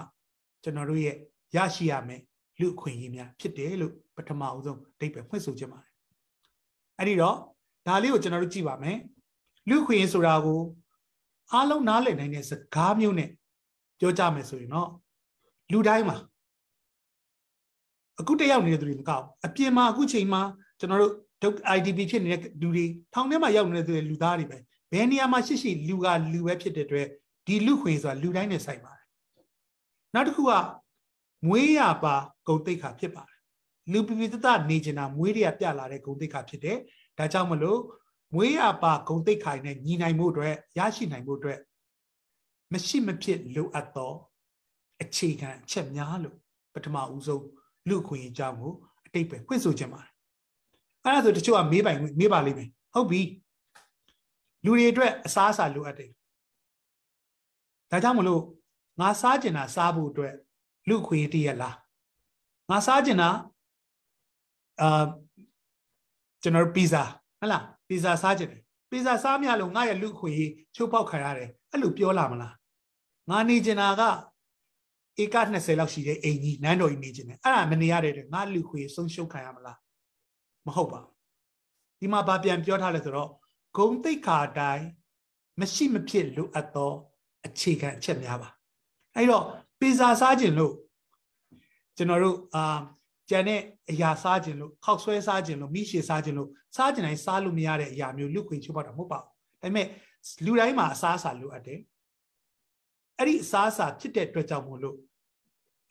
[0.63, 1.17] ကျွန်တော်တို့ရဲ့
[1.57, 2.21] ရရှိရမယ်
[2.61, 5.93] လူအခွင့်အရေးများဖြစ်တယ်လို့ပထမအဆုံးအဓိပ္ပာယ်ဖွင့်ဆိုခြင်းပါတယ်။
[6.99, 7.37] အဲဒီတော့
[7.87, 8.99] ဒါလေးကိုကျွန်တော်တို့ကြည့်ပါမယ်။
[9.69, 10.61] လူခွင့်ရေးဆိုတာကို
[11.55, 13.31] အားလုံးနားလည်နိုင်တဲ့စကားမျိုးနဲ့
[14.01, 14.89] ပြောကြမယ်ဆိုရင်တော့
[15.73, 16.19] လူတိုင်းမှာ
[18.21, 20.43] အခုတယောက်နေတဲ့သူတွေမကောက်အပြင်မှာအခုချိန်မှာ
[20.79, 24.59] ကျွန်တော်တို့ဒုက္ IDP ဖြစ်နေတဲ့လူတွေထောင်ထဲမှာရောက်နေတဲ့သူတွေလူသားတွေပဲ
[24.93, 27.07] ဘယ်နေရာမှာရှိရှိလူကလူပဲဖြစ်တဲ့အတွက်
[27.47, 29.07] ဒီလူခွေဆိုတာလူတိုင်းနဲ့ဆိုင်ပါတယ်
[30.15, 30.53] နောက်တစ်ခုက
[31.47, 32.15] မွေးရပါ
[32.47, 33.39] ဂုံတိတ်ခါဖြစ်ပါတယ်
[33.93, 36.79] လူပြပြတတနေကျင်တာမွေးတွေကပြလာတဲ့ဂုံတိတ်ခါဖြစ်တယ်
[37.19, 37.81] ဒါကြောင့်မလို့
[38.35, 41.59] မွေးရပါဂုံတိတ်ခိုင်နဲ့ညီနိုင်မှုအတွက်ရရှိနိုင်မှုအတွက်
[42.73, 44.13] မရှိမဖြစ်လိုအပ်သော
[45.03, 46.37] အခြေခံအချက်များလို့
[46.75, 47.47] ပထမဦးဆုံး
[47.89, 48.75] လူခွင့်အကြောင်းကို
[49.07, 50.13] အတိတ်ပဲဖွင့်ဆိုခြင်းပါတယ်
[51.05, 53.21] အဲ့ဒါဆိုတချို့ကမေးပိုင်မေးပါလိမ့်မယ်ဟုတ်ပြီ
[54.65, 56.11] လူတွေအတွက်အစားအစာလိုအပ်တယ်
[57.91, 58.43] ဒါကြောင့်မလို့
[59.01, 60.35] ငါစားကျင်တာစားဖို့အတွက်
[60.89, 61.77] လူခွင့်တည်းရလား
[62.71, 63.31] ငါစားကျင်တာ
[64.81, 65.05] အာ
[66.43, 67.07] ကျွန်တော်ပီဇာဟ
[67.41, 70.33] ဟလား ပီဇာစားကြတယ်ပီဇာစားမြလို့ငါရဲ့လူခွေ
[70.75, 72.55] ချိုးပေါက်ခံရတယ်အဲ့လိုပြောလာမလား
[73.31, 74.03] ငါနေကျင်တာက
[75.23, 79.79] ဧက20လောက်ရှိတဲ့အိမ်ကြီးနန်းတော်ကြီးနေကျင်တယ်အဲ့ဒါမနေရတဲ့ငါလူခွေဆုံးရှုံးခံရမလား
[80.67, 81.01] မဟုတ်ပါ
[82.01, 83.31] ဒီမှာဗာပြန်ပြောထားလဲဆိုတော့
[83.77, 84.87] ဂုံတိတ်ခါတိုင်း
[85.61, 86.93] မရှိမဖြစ်လိုအပ်သော
[87.47, 88.49] အခြေခံအချက်များပါ
[89.17, 89.45] အဲ့တော့
[89.81, 90.75] ပီဇာစားခြင်းလို့
[91.97, 92.65] ကျွန်တော်တို့အာ
[93.33, 93.61] ကြံတဲ့
[93.91, 99.29] အရာစားခြင်းလို့ခောက်ဆွဲစားခြင်းလို့မိရှည်စားခြင်းလို့စားခြင်းတိုင်းစားလို့မရတဲ့အရာမျိုးလူခွေချိုးပေါက်တာမဟုတ်ပါဘူး
[99.63, 99.87] ဒါပေမဲ့
[100.45, 101.81] လူတိုင်းမှာအစားအစာလိုအပ်တယ်
[103.19, 104.97] အဲ့ဒီအစားအစာဖြစ်တဲ့အတွက်ကြောင့်မို့လို့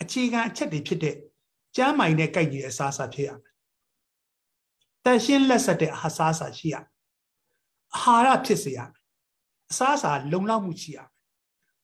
[0.01, 1.15] အခြေခံအချက်တွေဖြစ်တဲ့
[1.75, 3.53] ကျမ်းမိုင်နဲ့ကြိုက်နေတဲ့အစားအစာဖြစ်ရမယ်
[5.05, 6.87] တန်ရှင်းလက်ဆက်တဲ့အစားအစာရှိရမယ်
[7.95, 9.01] အာဟာရဖြစ်စေရမယ်
[9.71, 11.09] အစားအစာလုံလောက်မှုရှိရမယ်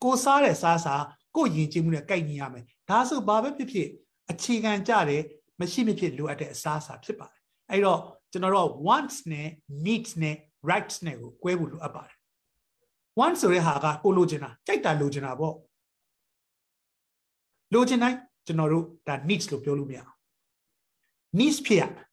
[0.04, 0.96] ကိုစားတဲ့စားစာ
[1.36, 3.88] ကိုယဉ်ကျေးမှုနဲ့ကြိုက်နေရမယ်ဒါဆိုဘာပဲဖြစ်ဖြစ်
[4.32, 5.22] အခြေခံကြတဲ့
[5.62, 7.42] မရှိမဖြစ်လိုအပ်တဲ့အစားအစာဖြစ်ပါတယ်
[7.72, 8.00] အဲ့တော့
[8.32, 9.48] ကျွန်တော်တို့ wants နဲ့
[9.86, 10.36] needs နဲ့
[10.70, 12.16] rights နဲ့ကို꿰ဖို့လိုအပ်ပါတယ်
[13.20, 15.56] wants ဆိုတဲ့ဟာကကိုလိုချင်တာကြိုက်တာလိုချင်တာပေါ့
[17.74, 18.18] လိုချင်တိုင်း
[18.48, 20.14] ကျွန်တော်တို့ဒါ needs လို့ပြောလို့မရအောင်
[21.40, 22.06] needs ဖြစ်ရမယ်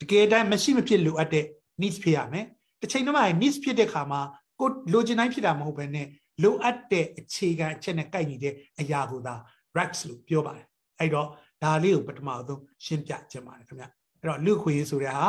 [0.00, 1.46] တကယ်တမ်းမရှိမဖြစ်လိုအပ်တဲ့
[1.80, 2.46] needs ဖြစ်ရမယ်
[2.80, 4.20] တစ်ချိန်တည်းမှာ needs ဖြစ်တဲ့ခါမှာ
[4.60, 6.06] ကိုလိုချင်တိုင်းဖြစ်တာမဟုတ်ဘဲနဲ့
[6.42, 9.34] လိုအပ်တဲ့အခြေခံအချက်နဲ့ကိုက်ညီတဲ့အရာကိုသာ
[9.76, 10.66] rights လို့ပြောပါတယ်
[10.98, 11.28] အဲ့တော့
[11.62, 15.26] ဒါလေးကိုပထမဆုံးရှင်းပြခြင်းပါတယ်ခင်ဗျအဲ့တော့လူခွေဆိုတဲ့ဟာ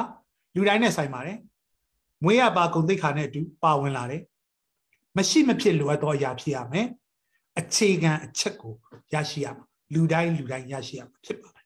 [0.56, 1.38] လူတိုင်းနဲ့ဆိုင်ပါတယ်
[2.24, 4.22] မွေးရပါဂုံသိက္ခာနဲ့အတူပါဝင်လာတယ်
[5.18, 6.88] မရှိမဖြစ်လိုအပ်သောအရာဖြစ်ရမယ်
[7.60, 8.74] အခြေခံအချက်ကို
[9.14, 11.66] ရရှိရမှာလူတိုင်းလူတိုင်းရရှိရမှာဖြစ်ပါတယ်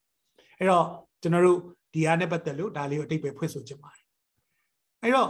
[0.60, 0.86] အဲ့တော့
[1.21, 1.60] ကျွန်တော်တို့
[1.93, 4.06] ဒီအားနဲ့ပတ်သက်လို့ဒါလေးကိုအတိတ်ပဲဖွင့်ဆိုခြင်းပါတယ်
[5.02, 5.30] အဲ့တော့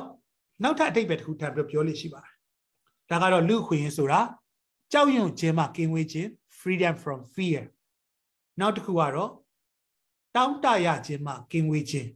[0.63, 2.33] နောက်ထပ်အတိတ်ပဲတစ်ခုထပ်ပြီးပြောလို့ရှိပါတယ်
[3.09, 4.21] ဒါကတော့လူခွေရင်ဆိုတာ
[4.91, 7.61] ကြောက်ရွံ့ခြင်းမှကင်းဝေးခြင်း freedom from fear
[8.59, 9.31] နောက်တစ်ခုကတော့
[10.35, 12.09] တောင်းတရခြင်းမှကင်းဝေးခြင်း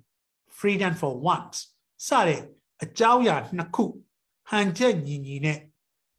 [0.58, 1.58] freedom for wants
[2.08, 2.42] စတဲ့
[2.84, 3.84] အကြောင်းအရာနှစ်ခု
[4.50, 5.60] ဟန်ချက်ညီညီနဲ့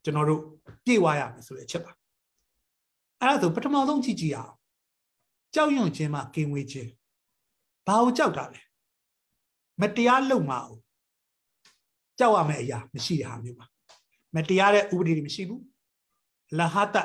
[0.05, 0.43] ကျွန်တော်တို့
[0.85, 1.93] ပြေဝရမယ်ဆိုတဲ့အချက်ပါ
[3.21, 4.55] အဲ့ဒါဆိုပထမဆုံးကြည့်ကြည့်အောင်
[5.55, 6.91] ကြောက်ရွံ့ခြင်းမှကင်းဝေးခြင်း
[7.87, 8.61] ဘာကိုကြောက်တာလဲ
[9.81, 10.71] မတရားလုပ်မှာ哦
[12.19, 13.67] ကြောက်ရမယ့်အရာမရှိတဲ့ဟာမျိုးပါ
[14.35, 15.63] မတရားတဲ့ဥပဒေတွေမရှိဘူး
[16.59, 16.97] လဟတ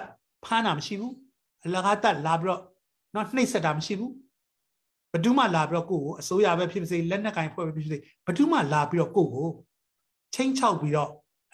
[0.46, 1.16] ဖမ်းတာမရှိဘူး
[1.74, 2.62] လဟတလာပြီးတော့
[3.14, 4.14] နော်နှိပ်စက်တာမရှိဘူး
[5.14, 9.50] ဘဒုမှလာပြီးတော့ကိုယ့်ကိုအစိုးရပဲဖြစ်ဖြစ်စေလက်နက်ကင်ဖွဲ့ပဲဖြစ်ဖြစ်စေဘဒုမှလာပြီးတော့ကိုယ့်ကို
[10.34, 11.12] ချင်းချောက်ပြီးတော့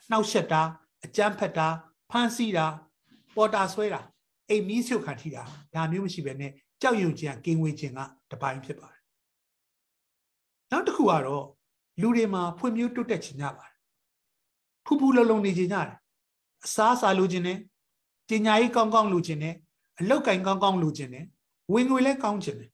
[0.10, 0.62] နှောက်ယှက်တာ
[1.06, 1.67] အကြမ်းဖက်တာ
[2.10, 2.65] ဖမ်းဆီးတာ
[3.36, 4.02] ပေါ်တာဆွဲတာ
[4.50, 5.43] အိမ်မီးဆုပ်ခံထိတာ
[5.76, 8.00] ဒါမျိုးမရှိပဲနဲ့ကြောက်ရွံ့ခြင်းကင်းဝေးခြင်းက
[8.32, 9.02] တပိုင်းဖြစ်ပါတယ်
[10.72, 11.45] နောက်တစ်ခုကတော့
[12.02, 13.76] လူတွေမှာဖွံ့ဖြိုးတိုးတက်ခြင်းကြပါတယ်
[14.86, 15.98] ဖူးဖူးလုံးလုံးနေခြင်းကြတယ်
[16.65, 17.58] အစားအစာလိုခြင်းနဲ့
[18.30, 19.56] ပညာရေးကောင်းကောင်းလိုခြင်းနဲ့
[20.00, 21.26] အလောက်ကင်ကောင်းကောင်းလိုခြင်းနဲ့
[21.74, 22.70] ဝင်ငွေလည်းကောင်းခြင်းနဲ့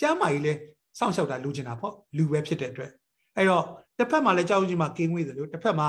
[0.00, 0.60] ကျမ်းမာကြီးလည်း
[0.98, 2.90] စောင့်ရှောက်တာလိုချင်တာပေါ့လူပဲဖြစ်တဲ့အတွက်
[3.36, 3.64] အဲ့တော့
[3.98, 5.88] တစ်ဖက်မှာလည်းကြောက်ရွံ့မှာကင်းဝေးတယ်လို့တစ်ဖက်မှာ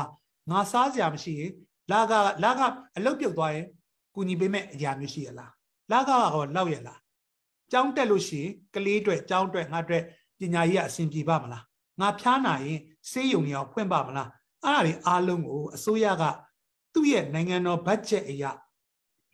[0.51, 1.51] ငါစားစရာမရှိရင်
[1.91, 2.62] လာကလာက
[2.97, 3.65] အလုတ်ပြုတ်သွားရင်
[4.15, 5.51] ကုညီပေးမဲ့အရာမျိုးရှိရလား
[5.91, 6.99] လာကကတော့လောက်ရလား
[7.71, 10.04] ကြောင်းတက်လို့ရှိရင်ကလေးအတွက်ကြောင်းအတွက်ငါအတွက်
[10.39, 11.63] ပညာရေးကအဆင်ပြေပါမလား
[11.99, 12.80] ငါဖျားနာရင်
[13.12, 14.30] စေးရုံတွေအောင်ဖွင့်ပါမလား
[14.63, 16.23] အဲ့ဒါတွေအားလုံးကိုအစိုးရက
[16.93, 18.51] သူ့ရဲ့နိုင်ငံတော်ဘတ်ဂျက်အရာ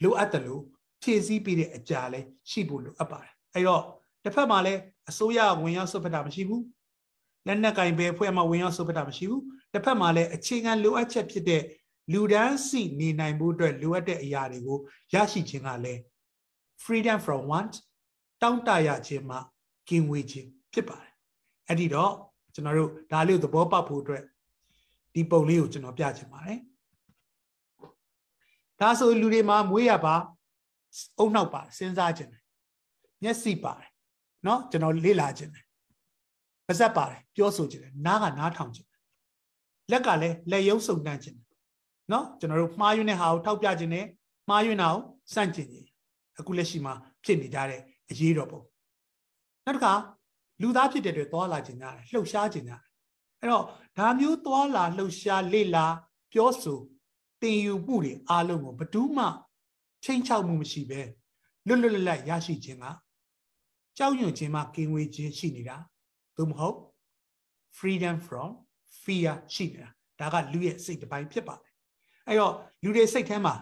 [0.04, 0.63] လိုအပ်တယ်လို့
[1.01, 3.83] ဖြည့်ဆည်းပေးတဲ့အကြာလဲရှိဖို့လိုအပ်ပါတယ်အဲ့တော့
[4.23, 6.63] တစ်ဖက်မှာလည်းအစိုးရဝင်ရောက်ဆွတ်ဖက်တာမရှိဘူး
[7.47, 11.63] လက်နက်ကင်ပဲဖွဲ့မှာဝင်ရောက်ဆွတ်ဖက်တာမရှိဘူးတစ်ဖက်မှာလည်းအခြေခံလိုအပ်ချက်ဖြစ်တဲ့
[12.13, 14.79] လူဒန်းစီနေနိုင်ဖို့အတွက်လိုအပ်တဲ့အရာတွေကို
[15.13, 16.01] ရရှိခြင်းကလည်း
[16.83, 17.73] freedom from want
[18.41, 19.39] တောင်းတရခြင်းမှာ
[19.89, 21.13] ကင်းဝေးခြင်းဖြစ်ပါတယ်
[21.67, 22.13] အဲ့ဒီတော့
[22.53, 24.23] ကျွန်တော်တို့ဒါလေးကိုသဘောပေါက်ဖို့အတွက်
[25.13, 26.59] ဒီပုံလေးကိုကျွန်တော်ပြချင်ပါတယ်
[28.79, 30.15] ဒါဆိုလူတွေမှာမွေးရပါ
[31.18, 32.42] အုံနောက်ပါစဉ်းစားခြင်းတယ်
[33.22, 33.90] မျက်စိပါတယ်
[34.44, 35.64] เนาะကျွန်တော်လေ့လာခြင်းတယ်
[36.66, 39.00] ပါဇက်ပါတယ်ပြောဆိုခြင်းတယ်နားကနားထောင်ခြင်းတယ်
[39.90, 41.48] လက်ကလည်းလက်ရုပ်စုံတန်းခြင်းတယ်
[42.11, 44.07] เนาะကျွန်တော်တို့မှားယွင်းတဲ့ဟာကိုထောက်ပြခြင်းတယ်
[44.48, 45.02] မှားယွင်းတာကို
[45.35, 45.88] စန့်ကျင်ခြင်း
[46.38, 48.61] အခုလက်ရှိမှာဖြစ်နေကြတဲ့အရေးတော်ပုံ
[49.64, 49.94] နောက်တစ်ခါ
[50.62, 52.81] လူသားဖြစ်တဲ့အတွက်သွားလာခြင်းရတယ်လှုပ်ရှားခြင်းရတယ်
[53.40, 53.64] အဲ့တော့
[53.98, 55.87] ဒါမျိုးသွားလာလှုပ်ရှားလေ့လာ
[56.33, 56.79] ပြောဆို
[57.42, 59.24] တင်ယူမှုတွေအားလုံးကိုဘယ်သူမှ
[60.03, 61.01] ချိန်ချောက်မှုမရှိပဲ
[61.67, 62.85] လွတ်လွတ်လပ်လပ်ရရှိခြင်းက
[63.97, 65.77] ကြောက်ရွံ့ခြင်းမှကင်းဝေးခြင်းရှိနေတာ
[66.37, 66.77] သို့မဟုတ်
[67.77, 68.49] freedom from
[69.03, 71.71] fear ရှိနေတာဒါကလူရဲ့စိတ်တစ်ပိုင်းဖြစ်ပါတယ်
[72.27, 73.53] အဲ့တော့လူတွေစိတ်ထဲမှာ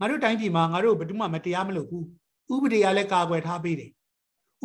[0.00, 2.06] ငါတို့တိုင်းပြည်မှာငါတို့ဘယ်သူမှမတရားမလုပ်ဘူး
[2.54, 3.90] ဥပဒေကလည်းကာကွယ်ထားပေးတယ်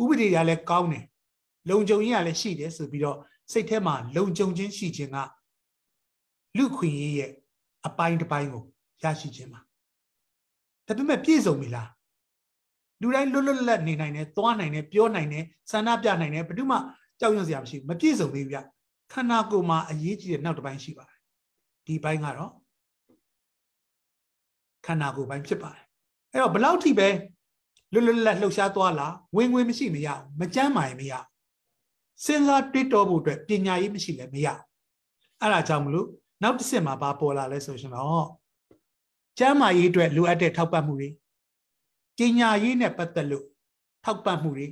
[0.02, 1.04] ဥပဒေကလည်းကောင်းတယ်
[1.70, 3.18] လုံခြုံရေးကလည်းရှိတယ်ဆိုပြီးတော့
[3.52, 5.18] စိတ်ထဲမှာလုံခြုံခြင်းရှိခြင်းက
[6.56, 7.32] လူခွင့်ရေးရဲ့
[7.86, 8.64] အပိုင်းတစ်ပိုင်းကို
[9.02, 9.60] ရရှိခြင်းပါ
[10.88, 11.88] ဒါပေမဲ့ပြည့်စုံပြီလား
[13.00, 16.76] လူတိုင်းလွတ်လွတ်လပ်နေနိုင်တယ်သွားနိုင်တယ်ပြောနိုင်တယ်ဆန္ဒပြနိုင်တယ်ဘယ်သူမှ
[17.20, 18.58] ကြောက်ရွံ့စရာမရှိဘူးမပြည့်စုံသေးဘူးဗျ
[19.12, 21.18] ခန္ဓာကိုယ်မှာအရေးကြီးတဲ့နောက်တစ်ပိုင်းရှိပါတယ်
[21.86, 22.52] ဒီပိုင်းကတော့
[24.86, 25.84] ခန္ဓာကိုယ်ပိုင်းဖြစ်ပါတယ်
[26.32, 27.08] အဲ့တော့ဘလောက်ထိပဲ
[27.92, 31.12] လွတ်လွတ်လပ်လှုပ်ရှားသွားလာဝင်ငွေမရှိမရအောင်မကြမ်းမာရင်မရ
[32.24, 34.46] စဉ်းစားတွေးတောဖို့အတွက်ပညာရေးမရှိလည်းမရ
[35.40, 36.06] အဲ့ဒါကြောင့်မလို့
[36.42, 38.26] နောက်တစ်ဆင့်မှာဘာပေါ်လာလဲဆိုရှင်တော့
[39.39, 41.09] ကျမ်းမာရေးအတွက်လိုအပ်တဲ့ထောက်ပံ့မှုတွေ
[42.17, 43.45] ပညာရေးနဲ့ပတ်သက်လို့
[44.05, 44.67] ထောက်ပံ့မှုတွေ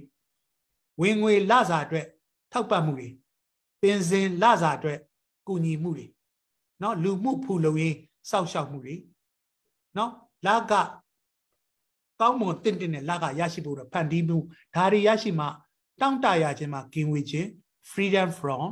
[1.02, 2.06] ဝင်ငွေလစာအတွက်
[2.54, 3.08] ထောက်ပံ့မှုတွေ
[3.82, 5.00] ပင်စင်လစာအတွက်
[5.48, 6.08] ကူညီမှုတွေ
[6.80, 7.96] เนาะလူမှုဖူလုံရေး
[8.30, 8.96] စောက်ရှောက်မှုတွေ
[9.96, 10.10] เนาะ
[10.48, 10.74] လက
[12.22, 14.38] ကောင်းမွန်တင့်တင့်နဲ့လကရရှိဖို့တော့ဖန်တီးမှု
[14.76, 15.46] ဒါတွေရရှိမှ
[16.02, 17.48] တောင့်တရခြင်းမှာကင်းဝေးခြင်း
[17.92, 18.68] freedom from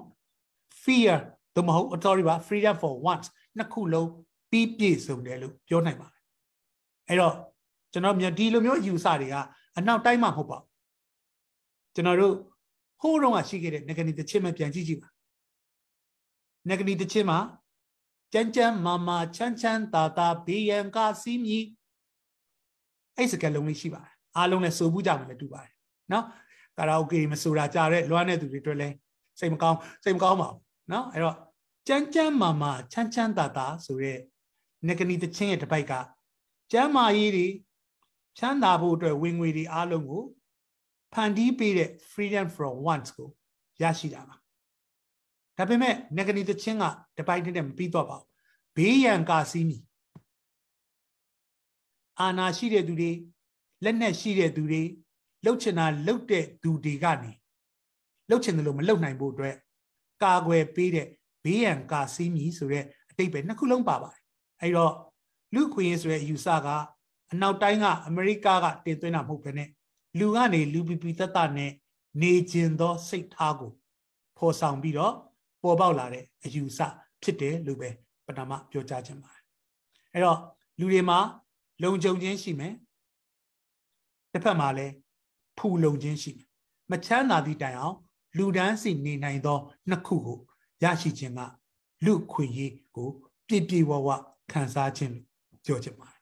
[0.83, 1.15] fear
[1.55, 4.09] သို့မဟုတ် authority ပါ freedom for once နှစ်ခုလုံး
[4.54, 6.22] ပြီးပြည့်စုံတယ်လို့ပြောနိုင်ပါတယ်
[7.08, 7.34] အဲ့တော့
[7.92, 9.34] ကျွန်တော်ဒီလိုမျိုးအယူဆတွေက
[9.78, 10.66] အနောက်တိုင်းမှာမဟုတ်ပါဘူး
[11.94, 12.34] ကျွန်တော်တို့
[13.00, 15.08] ဟိုးတော့ကရှိခဲ့တဲ့ငကနီတချင်းမပြန်ကြည့်ကြည့်ပါ
[16.68, 17.38] ငကနီတချင်းမှာ
[18.32, 21.64] ကြမ်းကြမ်းမာမာချမ်းချမ်းသာသာဘေးရန်ကစီးမြည်
[23.16, 25.72] အဲ့စကလုံးလေးရှိပါတယ်အားလုံးလည်းစိုးဘူးကြမှာလည်းတူပါတယ်
[26.12, 26.24] နော်
[26.78, 28.94] ကာရာအိုကေမဆိုတာကြားတဲ့လွမ်းတဲ့သူတွေအတွက်လည်း
[29.38, 30.60] စိတ်မကောင်းစိတ်မကောင်းပါဘူး
[30.92, 31.36] နော်အဲ့တော့
[31.88, 34.18] ကြမ်းကြမ်းမာမာချမ်းချမ်းသာသာဆိုတဲ့
[34.88, 35.92] နဂနီတချင်းရဲ့တပိုက်က
[36.72, 37.46] ကျမ်းမာရေးတွေ
[38.38, 40.24] ချမ်းသာဖို့အတွက်ဝင်ငွေတွေအားလုံးကို
[41.12, 43.28] ဖန်တီးပေးတဲ့ freedom from wants ကို
[43.82, 44.36] ရရှိတာပါ
[45.58, 46.84] ဒါပေမဲ့နဂနီတချင်းက
[47.18, 48.28] တပိုက်နဲ့မပြီးတော့ပါဘူး
[48.76, 49.78] ဘေးရန်ကာစီးမီ
[52.20, 53.10] အာနာရှိတဲ့သူတွေ
[53.84, 54.82] လက်နက်ရှိတဲ့သူတွေ
[55.44, 57.32] လှုပ်ချင်တာလှုပ်တဲ့သူတွေကနေ
[58.28, 59.56] လှုပ်ချင်တယ်လို့မလှုပ်နိုင်ဖို့အတွက်
[60.22, 61.06] ကာကွယ်ပေးတဲ့
[61.44, 64.23] ဘေးရန်ကာစီးမီဆိုတဲ့အတိတ်ပဲနှစ်ခုလုံးပါပါတယ်
[64.64, 64.94] အဲ့တော့
[65.54, 66.68] လူခွင့်ရေးဆိုတဲ့အယူဆက
[67.32, 69.68] အနောက်တိုင်းကအမေရိကကတင်သွင်းတာမဟုတ်ဘဲနဲ့
[70.18, 71.72] လူကနေလူပီပီတတ်နဲ့
[72.20, 73.72] နေကျင်သောစိတ်ထားကို
[74.38, 75.14] ဖော်ဆောင်ပြီးတော့
[75.62, 76.78] ပေါ်ပေါက်လာတဲ့အယူဆ
[77.22, 77.90] ဖြစ်တယ်လို့ပဲ
[78.26, 79.44] ပထမပြောကြားခြင်းပါတယ်
[80.12, 80.38] အဲ့တော့
[80.78, 81.18] လူတွေမှာ
[81.82, 82.74] လုံခြုံခြင်းရှိမယ်
[84.32, 84.92] တစ်ဖက်မှာလည်း
[85.58, 86.48] ဖူလုံခြင်းရှိမယ်
[86.90, 87.96] မချမ်းသာသည့်တိုင်အောင်
[88.36, 90.38] လူဒန်းစီနေနိုင်သောနှစ်ခုကို
[90.82, 91.40] ရရှိခြင်းက
[92.04, 93.08] လူခွင့်ရေးကို
[93.46, 94.08] ပြည့်ပြည့်ဝဝ
[94.52, 95.26] ခံစားခြင်းလို့
[95.64, 96.20] ပြောချင်ပါတယ်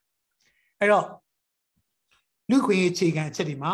[0.79, 1.07] အဲ့တော့
[2.49, 3.73] လူခွင့်ရေးအခြေခံအချက်တွေမှာ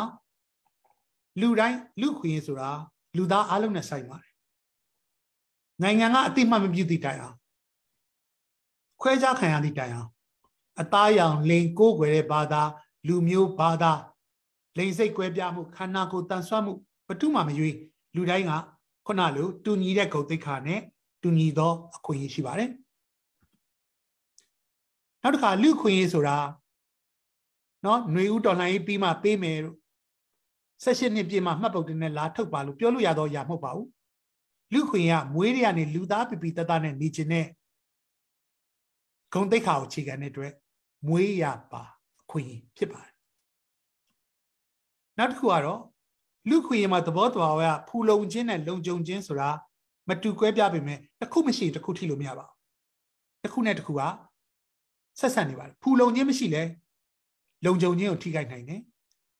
[1.39, 2.69] လူတိုင်းလူခွင့်ရေးဆိုတာ
[3.17, 4.33] လူသားအလုံးနဲ့ဆိုင်ပါတယ်
[5.81, 7.37] နိုင်ငံကအတိမတ်မပြုသည့်တိုင်အောင်
[9.01, 10.09] ခွဲခြားခံရသည့်တိုင်အောင်
[10.81, 12.61] အသားရောင်လိန်ကိုးကွယ်တဲ့ဘာသာ
[13.07, 13.91] လူမျိုးဘာသာ
[14.77, 16.73] လိန်စိတ်ကွဲပြားမှုခန္ဓာကိုယ်တန်ဆွမ်းမှု
[17.07, 17.75] ဘတုမှမရွေး
[18.15, 18.51] လူတိုင်းက
[19.05, 20.81] ခုနလိုတူညီတဲ့ဂုဏ်သိက္ခာနဲ့
[21.21, 22.69] တူညီသောအခွင့်အရေးရှိပါတယ်
[25.23, 26.37] နောက်တစ်ခါလူခွင့်ရေးဆိုတာ
[27.85, 29.77] နော်ຫນွေဦးတော်လှန်ရေးပြီးမှပေးမယ်လို့
[30.83, 33.89] ၁၈နှစ်ပြည့်မှမှတ်ပုတ်တင်နဲ့လာထုတ်ပါလို့ပြောလို့ရတော့ရမဟုတ်ပါဘူး
[34.73, 37.47] လူခွင့်ရမွေးရကနေလူသားပြပြတတနဲ့နေခြင်းနဲ့
[39.33, 40.53] ဂုံတိတ်ခါကိုခြေခံတဲ့အတွက်
[41.07, 41.83] မွေးရပါ
[42.21, 43.15] အခွင့်ဖြစ်ပါတယ်
[45.17, 45.81] နောက်တစ်ခုကတော့
[46.49, 49.49] လူခွင့်ရမှာသဘောတော်ကဖူလုံခြင်းနဲ့လုံခြုံခြင်းဆိုတာ
[50.09, 54.01] မတူကွဲပြားပေမဲ့တစ်ခုမရှိတစ်ခုထိလို့မရပါဘူးတစ်ခုနဲ့တစ်ခုက
[55.20, 56.62] ဆက်ဆက်နေပါတယ်ဖူလုံခြင်းမရှိလဲ
[57.64, 58.80] လုံခြုံခြင်းကိုထိခိုက်နိုင်တယ်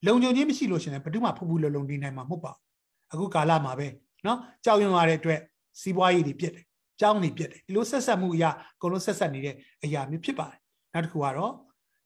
[0.07, 2.62] လုံခြုံခြင်းမရှိလို့ရှင်လည်းဘယ်သူမှဖူးဖူးလုံလုံနေနိုင်မှာမဟုတ်ပါဘူး
[3.12, 3.88] အခုကာလမှာပဲ
[4.24, 5.40] เนาะကြောက်ရွံ့ရတဲ့အတွက်
[5.81, 6.64] စီးပွားရေးတွေပြစ်တယ်
[7.00, 10.59] ကြောင်းတွေပြစ်တယ်ဒီလိုဆက်ဆက်မှုအရာအကုန်လုံးဆက်ဆက်နေတဲ့အရာမျိုးဖြစ်ပါတယ်
[10.92, 11.55] နောက်တစ်ခုကတော့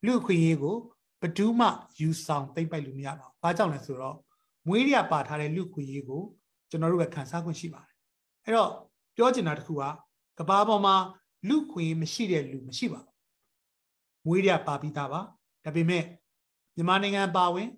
[0.07, 0.77] လူခွင့်ရေးကို
[1.21, 1.67] ဘယ်သူမှ
[2.01, 4.17] ယူဆောင်သိမ့်ပိုက်လို့မရပါဘူးဘာကြောင့်လဲဆိုတော့
[4.67, 6.23] မွေးရပါထားတဲ့လူခွင့်ရေးကို
[6.71, 7.95] ကျွန်တော်တို့ပဲခံစားခွင့်ရှိပါတယ်
[8.45, 8.71] အဲ့တော့
[9.17, 9.83] ပြောချင်တာတစ်ခုက
[10.39, 10.95] ကဘာပေါ်မှာ
[11.49, 13.12] လူခွင့်မရှိတဲ့လူမရှိပါဘူး
[14.26, 15.22] မွေးရပါပြီးသားပါ
[15.66, 16.04] ဒါပေမဲ့
[16.76, 17.70] မြန်မာနိုင်ငံပါဝင်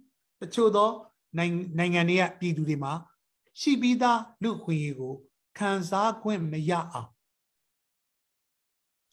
[0.41, 0.89] တချို့သော
[1.37, 2.93] နိုင်ငံတွေကပြည်သူတွေမှာ
[3.59, 5.13] ရှိပြီးသားလူခွင့်ရေးကို
[5.57, 7.09] ခံစားခွင့်မရအောင်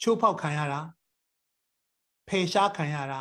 [0.02, 0.80] ချိုးဖောက်ခံရတာ
[2.28, 3.20] ဖယ်ရှားခံရတာ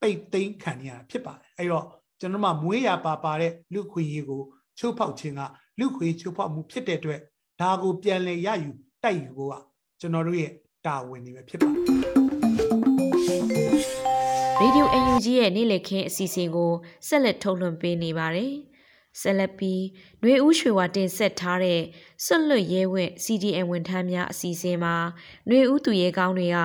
[0.00, 1.86] ပိတ်သိမ်းခံရတာဖြစ်ပါတယ်အဲ့တော့
[2.20, 4.42] ကျွန်တော်မှမွေးရပါပါတဲ့လူခွင့်ရေးကို
[4.78, 5.40] ချိုးဖောက်ခြင်းက
[5.78, 7.20] လူခွင့်ချိုးဖောက်မှုဖြစ်တဲ့အတွက်
[7.60, 8.70] ဒါကိုပြန်လည်ရယူ
[9.04, 9.54] တိုက်ယူဖို့က
[10.00, 10.52] ကျွန်တော်တို့ရဲ့
[10.86, 12.17] တာဝန်တွေပဲဖြစ်ပါတယ်
[14.59, 16.71] ရေဒီယို UNG ရဲ့နေ့လည်ခင်းအစီအစဉ်ကို
[17.07, 18.53] ဆက်လက်ထုတ်လွှင့်ပေးနေပါတယ်။
[19.21, 19.81] ဆက်လက်ပြီး
[20.21, 21.81] ຫນွေဦးရွှေဝါတင်ဆက်ထားတဲ့
[22.25, 24.95] ဆွတ်လွတ်ရဲဝင့် CDN ဝန်ထမ်းများအစီအစဉ်မှာ
[25.47, 26.57] ຫນွေဦးသူရဲကောင်းတွေက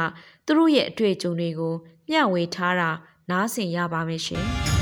[0.47, 1.75] သူတို့ရဲ့အတွေ့အကြုံတွေကို
[2.11, 2.91] မျှဝေထားတာ
[3.31, 4.45] နားဆင်ရပါမယ်ရှင်။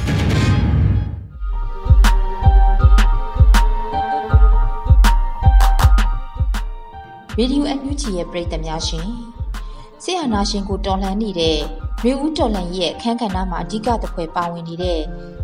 [7.38, 9.06] ရေဒီယိုအန်ယူဂျီရဲ့ပရိသတ်များရှင်
[10.03, 11.57] ဆရာနာရှင်ကိုတော်လှန်နေတဲ့
[12.03, 14.99] ရေဦးတော်လှန်ရဲ့အခန်းကဏ္ဍမှာအဓိကသဖွယ်ပါဝင်နေတဲ့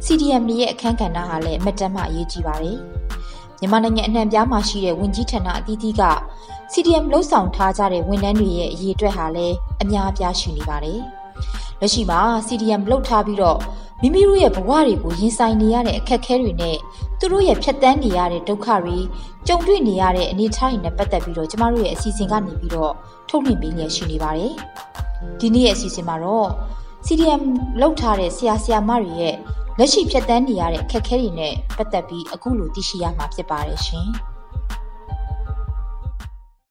[0.06, 2.78] CDM ရဲ့အခန်းကဏ္ဍဟာလည်းအမတန်မှအရေးကြီးပါတယ်
[3.60, 6.04] မြန်မာနိုင်ငံအနှံ့ပြားမှာရှိတဲ့ဝင်ကြီးဌာနအသီးသီးက
[6.74, 11.00] CDM လှုပ်ဆောင်ထားကြတဲ့ဝန်ထမ်းတွေရဲ့အရေးအတွက်ဟာလည်းအများအပြားရှိနေပါတယ်
[11.80, 13.60] လက်ရှိမှာ CDM လှုပ်ထားပြီးတော့
[14.02, 16.78] မိမိတို့ရဲ့ဘဝတွေကိုရင်ဆိုင်နေရတဲ့အခက်အခဲတွေနဲ့
[17.20, 18.98] သူတို့ရဲ့ဖြတ်တန်းနေရတဲ့ဒုက္ခတွေ
[19.48, 22.94] ကြုံတွေ့နေရတဲ့အနေအထားတွေနဲ့ပတ်သက်ပြီးတော့ကျမတို့ရဲ့အစီအစဉ်ကနေပြီးတော့
[23.30, 24.54] ထုတ်လွှင့်ပေးလျက်ရှိနေပါတယ်။
[25.40, 26.50] ဒီနေ့ရဲ့အစီအစဉ်မှာတော့
[27.06, 27.44] CDM
[27.82, 29.36] လောက်ထားတဲ့ဆရာဆရာမတွေရဲ့
[29.78, 34.08] လက်ရှိဖြတ်တန်းနေရတဲ့အခက်အခဲတွေနဲ့ပတ်သက်ပြီးအခုလိုသိရှိရမှာဖြစ်ပါတယ်ရှင်။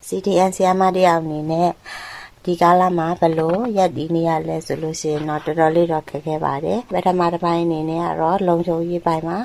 [0.06, 1.70] CDM ဆရာမတယောက်အနေနဲ့
[2.46, 9.38] ဒီကာလမှာဘလို့ရက်တည်နေရလဲဆိုလို့ရှိရင်တော့တော်တော်လေးတော့ခက်ခဲပါတယ်ပထမတစ်ပိုင်းအနေနဲ့ကတော့လုံချုံရေးပိုင်းမှာ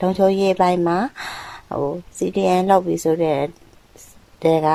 [0.00, 0.98] လုံချုံရေးပိုင်းမှာ
[1.70, 3.40] ဟို CDN လောက်ပြီဆိုတဲ့
[4.42, 4.68] တဲ့က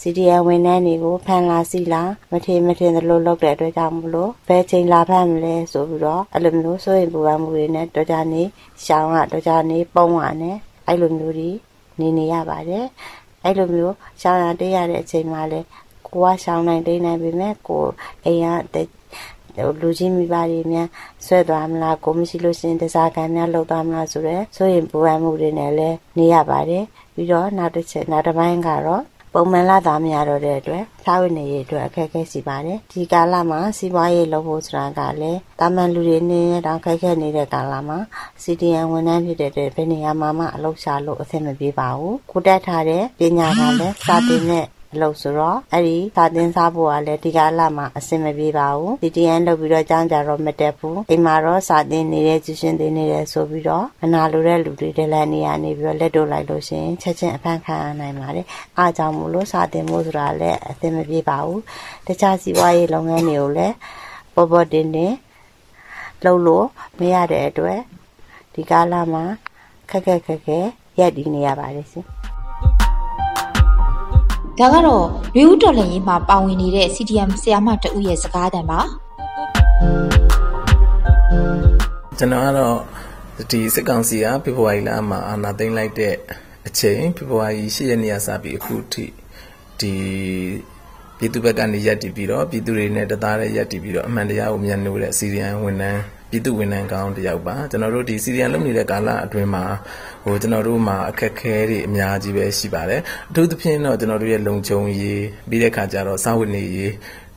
[0.00, 8.42] CDN ဝန်ထမ်းတွေကိုဖန်လာစီလာမထင်မထင်သလိုလုပ်တဲ့အတွက်ကြောင့်မလို့ဘယ်ချိန်လာဖမ်းမလဲဆိုပြီးတော့အဲ့လိုမျိုးစိုးရင်ပူပန်မှုတွေနဲ့တော်ကြနေ
[8.84, 11.50] ရှောင်းကတော်ကြနေပုံးရနဲ့အဲ့လိုမျိုးတွေ
[12.00, 12.86] နေနေရပါတယ်
[13.44, 15.60] အဲ့လိုမျိုးရှောင်းရတေးရတဲ့အချိန်မှာလဲ
[16.12, 17.84] ကိုကရှောင်းနိုင်တိတ်နိုင်ပေမဲ့ကို
[18.24, 18.78] အိမ်က
[19.82, 20.88] လူချင်းမိဘတွေများ
[21.26, 29.02] ဆွဲသွားမလားကိုမရှိလို့ရှင်တစားကံများလှုပ်သွားမလားဆိုတော့ဆိုရင်ပူပန်မှုတွေနဲ့လည်းနေရပါတယ်ပြီးတော့နောက်တစ်ချက်နောက်တစ်ပိုင်းကတော့
[29.34, 37.98] ပုံမှန်လာသားမရတော့တဲ့အတွက်စားဝတ်နေရေးအတွက်အခက်အခဲရှိပါတယ်ဒီကာလမှာစီးပွားရေးလုပ်ဖို့ဆိုတာကလည်းတာမန်လူတွေနေတောင်ခက်ခဲနေတဲ့ကာလမှာ
[38.42, 58.46] CDN ဝန်ထမ်းဖြစ်တဲ့အတွက်ဘယ်နေရာမှာမှအလုပ်ရှာလို့အဆင်မပြေပါဘူးကိုတက်ထားတဲ့ပညာကလည်းစာသင်တဲ့ အလုပ်ဆိုတော့အဲ့ဒီစာသင်စားဖို့ကလည်းဒီကာလမှာအဆင်မပြေပါဘူး CDN လုပ်ပြီးတော့ကြောင်းကြတော့မတက်ဘူးအိမ်မှာတော့စာသင်နေတဲ့ကျရှင်သင်နေတယ်ဆိုပြီးတော့မနာလိုတဲ့လူတွေတလည်းနေရနေပြီးတော့လက်တို့လိုက်လို့ရှင်ချက်ချင်းအဖမ်းခံနိုင်ပါတယ်
[58.78, 61.62] အားကြောင့်မို့လို့စာသင်ဖို့ဆိုတာလည်းအဆင်မပြေပါဘူး
[62.06, 63.74] တခြားစီးပွားရေးလုပ်ငန်းတွေကိုလည်း
[64.34, 65.14] ပေါ်ပေါ်တင်တင်
[66.24, 66.66] လုပ်လို့
[66.98, 67.78] မရတဲ့အတွက်
[68.54, 69.24] ဒီကာလမှာ
[69.90, 70.58] ခက်ခက်ခက်ခဲ
[70.98, 72.06] ရက်တည်နေရပါတယ်ရှင်
[74.60, 75.04] ဒါကတော့
[75.36, 78.80] ရွေဦးတော်လှန်ရေးမှာပါဝင်နေတဲ့ CDM ဆရာမတဦးရဲ့စကားသံပါ
[82.18, 82.76] ကျွန်တော်ကတော့
[83.50, 86.14] ဒီစစ်ကောင်စီကဖေဖော်ဝါရီလမှာအာဏာသိမ်းလိုက်တဲ့
[86.66, 89.04] အချိန်ဖေဖော်ဝါရီ10ရက်နေ့ကစပြီးအခုထိ
[89.80, 89.92] ဒီ
[91.18, 99.64] ပြည်သူဘက်ကနေရက်တည်ပြီးတော့ပြည်သူတွေနဲ့တသားနဲ့ရက်တည်ပြီးတော့အမှန်တရားကိုမြန်လို့တဲ့စီရီယန်ဝန်ထမ်း ပြည်သူဝန်ထမ်းကောင်းတယောက်ပါကျွန်တော်တို့ဒီစီရီယန်လုပ်နေတဲ့ကာလအတွင်းမှာ
[100.24, 106.92] ဟိုကျွန်တော်တို့မှာအခက်ခဲတွေအများကြီးပဲရှိပါတယ်အထူးသဖြင့်တော့ကျွန်တော်တို့ရဲ့လုံခြုံရေးပြီးတဲ့ခါကျတော့စာဝတ်နေရေး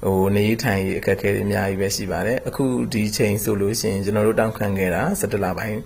[0.06, 5.80] ဟိုနေထိုင်ရေးအခက်အခဲတွေအများကြီးပဲရှိပါတယ်အခုဒီချိန်ဆိုလို့ရှိရင်ကျွန်တော်တို့တောင်းခံခဲ့တာ17လပိုင်း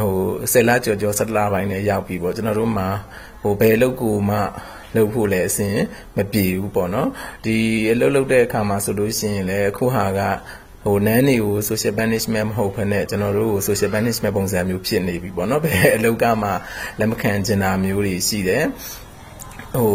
[0.00, 0.12] ဟို
[0.52, 2.88] 10လကျော်ကျော်17လပိုင်းနဲ့ရောက်ပြီပေါ့ကျွန်တော်တို့မှာ
[3.42, 4.38] ဟိုဘယ်လောက်ကိုမှ
[4.96, 5.76] လုပ်ဖို့လည်းအစဉ်
[6.16, 7.08] မပြေဘူးပေါ့နော်
[7.44, 7.56] ဒီ
[7.92, 10.20] အလုပ်လုပ်တဲ့အခါမှာဆိုလို့ရှိရင်လည်းအခုဟာက
[10.86, 16.48] ဟိုနန်းတွေကို social punishment မဟုတ်ဘဲနဲ့ကျွန်တော်တို့ကို social punishment ပုံစံမျိုးဖြစ်နေပြီပေါ့နော်ဘယ်အလောက်ကမှ
[16.98, 18.64] လက်မခံကျင်တာမျိုးတွေရှိတယ်
[19.76, 19.92] ဟို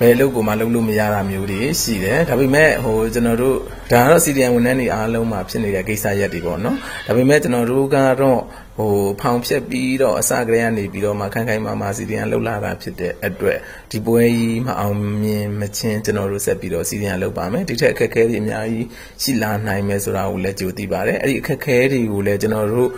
[0.00, 3.56] ဘယ်လုပ်ကိုမှလုပ်လို့မရတာမျိုးတွေရှိတယ်ဒါပေမဲ့ဟိုကျွန်တော်တို့
[3.92, 6.76] ဒါကတော့ CDN ဝန်ထမ်းတွေအားလုံးမှာဖြစ်နေတဲ့ကိစ္စရက်တွေပေါ့နော်
[7.06, 8.40] ဒါပေမဲ့ကျွန်တော်တို့ကတော့
[8.78, 13.58] ဟိုဖောင်ဖြက်ပြီးတော့အစကတည်းကနေပြီးတော့မှခိုင်ခိုင်မာမာ CDN လှုပ်လာတာဖြစ်တဲ့အတွက်
[13.90, 18.86] ဒီပွဲကြီးမအောင်မြင်မချင်းကျွန်တော်တို့ဆက်ပြီးတော့ CDN လှုပ်ပါမယ်ဒီထက်အခက်အခဲတွေအများကြီး
[19.22, 22.90] ရှိလာနိုင်မယ်ဆိုတာကိုလည်းကြိုသိပါတယ်အဲ့ဒီအခက်အခဲတွေကိုလည်းကျွန်တော်တို့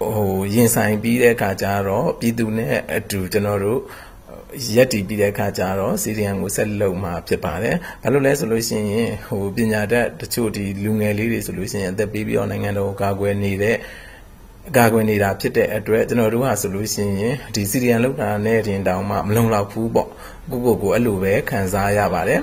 [0.00, 3.80] ဟိုရင်ဆိုင်ပြီးတဲ့အခါကျတော့ပြည်သူနဲ့အတူကျွန်တော်တို့
[4.76, 13.76] ရက်တည်ပြီးတဲ့အခါကျတော့စီရီယန်ကိုဆက်လုပ်မှာဖြစ်ပါတယ်။ဘာလို့လဲဆိုလို့ရှိရင်ဟိုပညာတတ်တချို့ဒီလူငယ်လေးတွေဆိုလို့ရှိရင်အသက်ပေးပြီးတော့နိုင်ငံတော်ကိုကာကွယ်နေတဲ့
[14.68, 20.08] အကာကွယ်နေတာဖြစ်တဲ့အတွက်ကျွန်တော်တို့ကဆိုလို့ရှိရင်ဒီစီရီယန်လောက်တာနဲ့တင်တောင်မှမလုံလောက်ဘူးပေါ့
[20.50, 22.40] ကိုကိုကိုအဲ့လိုပဲခံစားရပါတယ်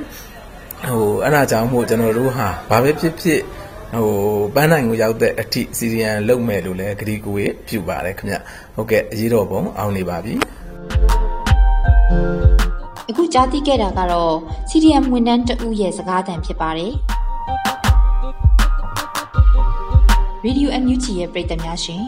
[0.88, 3.42] ဟိုအဲ့ဒါကြောင့်မို့ကျွန်တော်တို့ဟာဘာပဲဖြစ်ဖြစ်
[3.96, 4.10] ဟို
[4.56, 7.36] ပန်းနိုင်ကိုရောက်တဲ့အထိစီရီယန်လုံမဲ့လို့လည်းဂရီကို
[7.68, 8.36] ပြုပါတယ်ခင်ဗျ
[8.76, 10.34] ဟုတ်ကဲ့အရေးတော်ပုံအောင်နေပါပြီ
[13.10, 14.36] အခုကြားသိခဲ့တာကတော့
[14.70, 16.94] CDM ဝန်ထမ်းတဦးရဲ့စကားသံဖြစ်ပါတယ်။
[20.44, 22.04] ရေဒီယို NUG ရဲ့ပရိသတ်များရှင်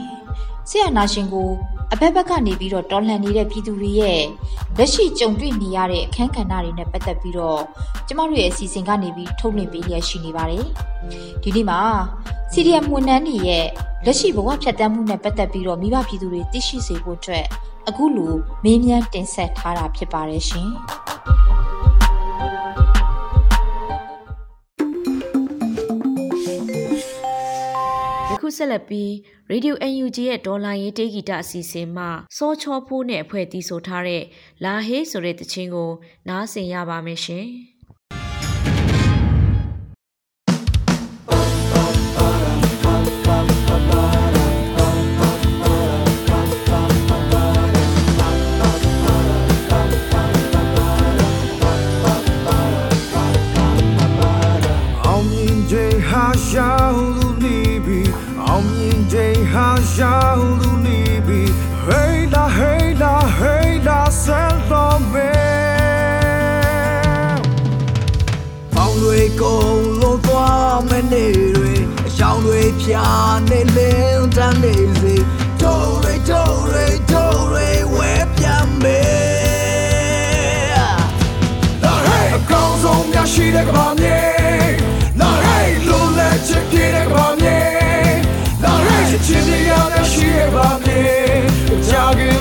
[0.69, 1.49] ဆရာနာရှင်ကို
[1.93, 4.21] အဘက်ဘက်ကနေပြီးတော့တော်လှန်နေတဲ့ပြည်သူတွေရဲ့
[4.77, 7.61] လက်ရှိကြုံတွေ့နေရတဲ့အခန်းကဏ္ဍတွေနဲ့ပတ်သက်ပြီးတော့
[8.07, 10.65] ကျမတို့ရဲ့အစီအစဉ်ကနေပြီးထုတ်လွှင့်ပေးလျက်ရှိနေပါတယ်။
[11.43, 11.79] ဒီနေ့မှာ
[12.53, 13.65] CDM ဝန်ထမ်းတွေရဲ့
[14.05, 17.45] လက်ရှိဘဝဖြတ်သန်းမှုနဲ့ပတ်သက်ပြီးတော့မိဘပြည်သူတွေသိရှိစေဖို့အတွက်
[17.89, 20.69] အခုလိုမေးမြန်းတင်ဆက်ထားတာဖြစ်ပါတယ်ရှင်။
[28.47, 29.11] ခုဆက်လက်ပြီး
[29.51, 34.23] Radio UNG ရဲ့ဒေါ်လာရေးတေးဂီတအစီအစဉ်မှာစောချောဖိုးနဲ့အဖွဲ့တီးဆိုထားတဲ့
[34.63, 35.91] လာဟေးဆိုတဲ့တခြင်းကို
[36.29, 37.45] နားဆင်ရပါမယ်ရှင်။
[72.85, 73.09] ဖြာ
[73.49, 75.15] နေလင်းတန်းနေစေ
[75.61, 79.01] တို့ရတို့ရတို့ရဝဲပြန်မေ
[81.83, 84.19] လာဟဲ့အကောင်းဆုံးများရှိတဲ့ကဘာမြေ
[85.19, 87.59] လာဟဲ့လိုလက်ချစ်ပြည့်တဲ့ကဘာမြေ
[88.63, 91.01] လာဟဲ့ချစ်တဲ့ရတဲ့ရှိတဲ့ကဘာမြေ
[91.87, 92.39] ကြာကလေး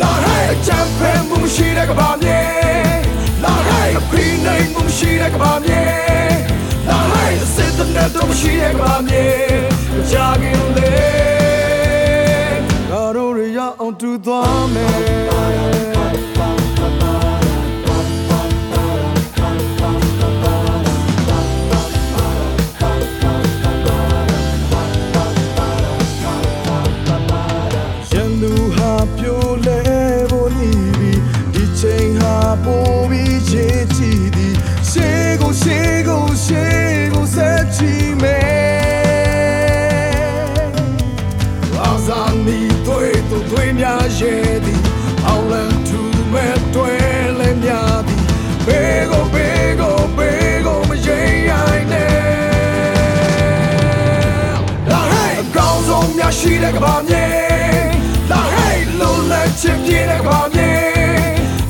[0.00, 2.40] လာဟဲ့ချမ်းဖဲမှုရှိတဲ့ကဘာမြေ
[3.44, 6.07] လာဟဲ့ဖိနေမှုရှိတဲ့ကဘာမြေ
[7.98, 9.26] နဲ့တော့မရှိရဲ့ကမြေ
[10.10, 10.94] ကြာခင်လေ
[12.90, 16.07] ငါတို့ရအောင်တူသွားမယ်
[56.64, 57.24] တဲ့ကဘာမြေ
[58.30, 60.72] လာဟဲ့လုံးလက်ချစ်ပြည့်တဲ့ကဘာမြေ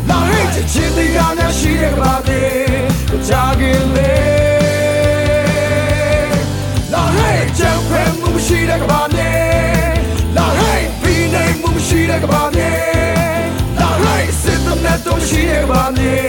[0.08, 2.42] လာဟဲ့ချစ်ချင်းတရားများရှိတဲ့ကဘာမြေ
[3.28, 4.14] ကြာခင်လေ
[6.92, 9.32] လာဟဲ့ချမ်းဖဲမှုရှိတဲ့ကဘာမြေ
[10.36, 12.72] လာဟဲ့ပြီးနိုင်မှုရှိတဲ့ကဘာမြေ
[13.80, 16.27] လာဟဲ့စစ်တဲ့နဲ့တော့ရှိတဲ့ကဘာမြေ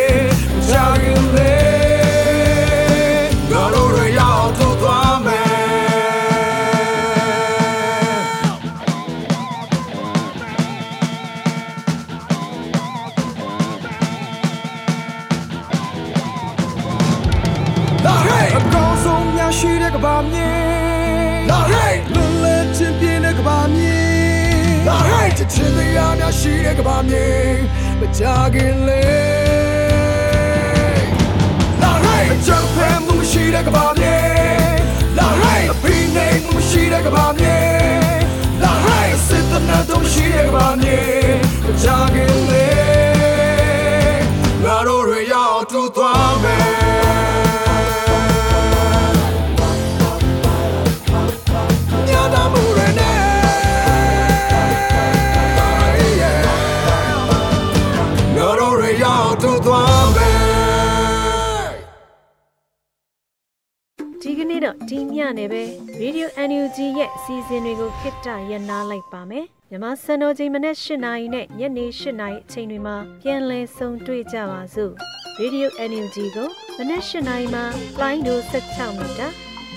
[64.89, 65.63] ဒီညနေပဲ
[66.01, 74.93] Radio NUG ရဲ့အစီအစဉ်တွေကိုခਿੱတရနာလိုက်ပါမယ်မြန်မာစံတော်ချိန်မနေ့၈နာရီနဲ့ညနေ၈နာရီအချိန်တွေမှာပြန်လည်ဆုံတွေ့ကြပါစို့
[75.39, 77.63] Radio NUG ကိုမနေ့၈နာရီမှာ
[78.01, 79.27] line ဒို16မီတာ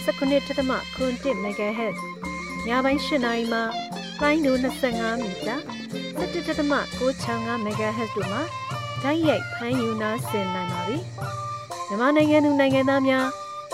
[0.04, 1.98] 19.7 MHz
[2.66, 3.62] ညပိုင်း၈နာရီမှာ
[4.22, 5.56] line ဒို25မီတာ
[6.18, 8.42] 17.665 MHz တို့မှာ
[9.02, 10.98] ဓာတ်ရိုက်ဖမ်းယူနာဆင်နိုင်ပါပြီ
[11.88, 13.26] မြန်မာနိုင်ငံသူနိုင်ငံသားများ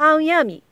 [0.00, 0.62] အောင်ရမည်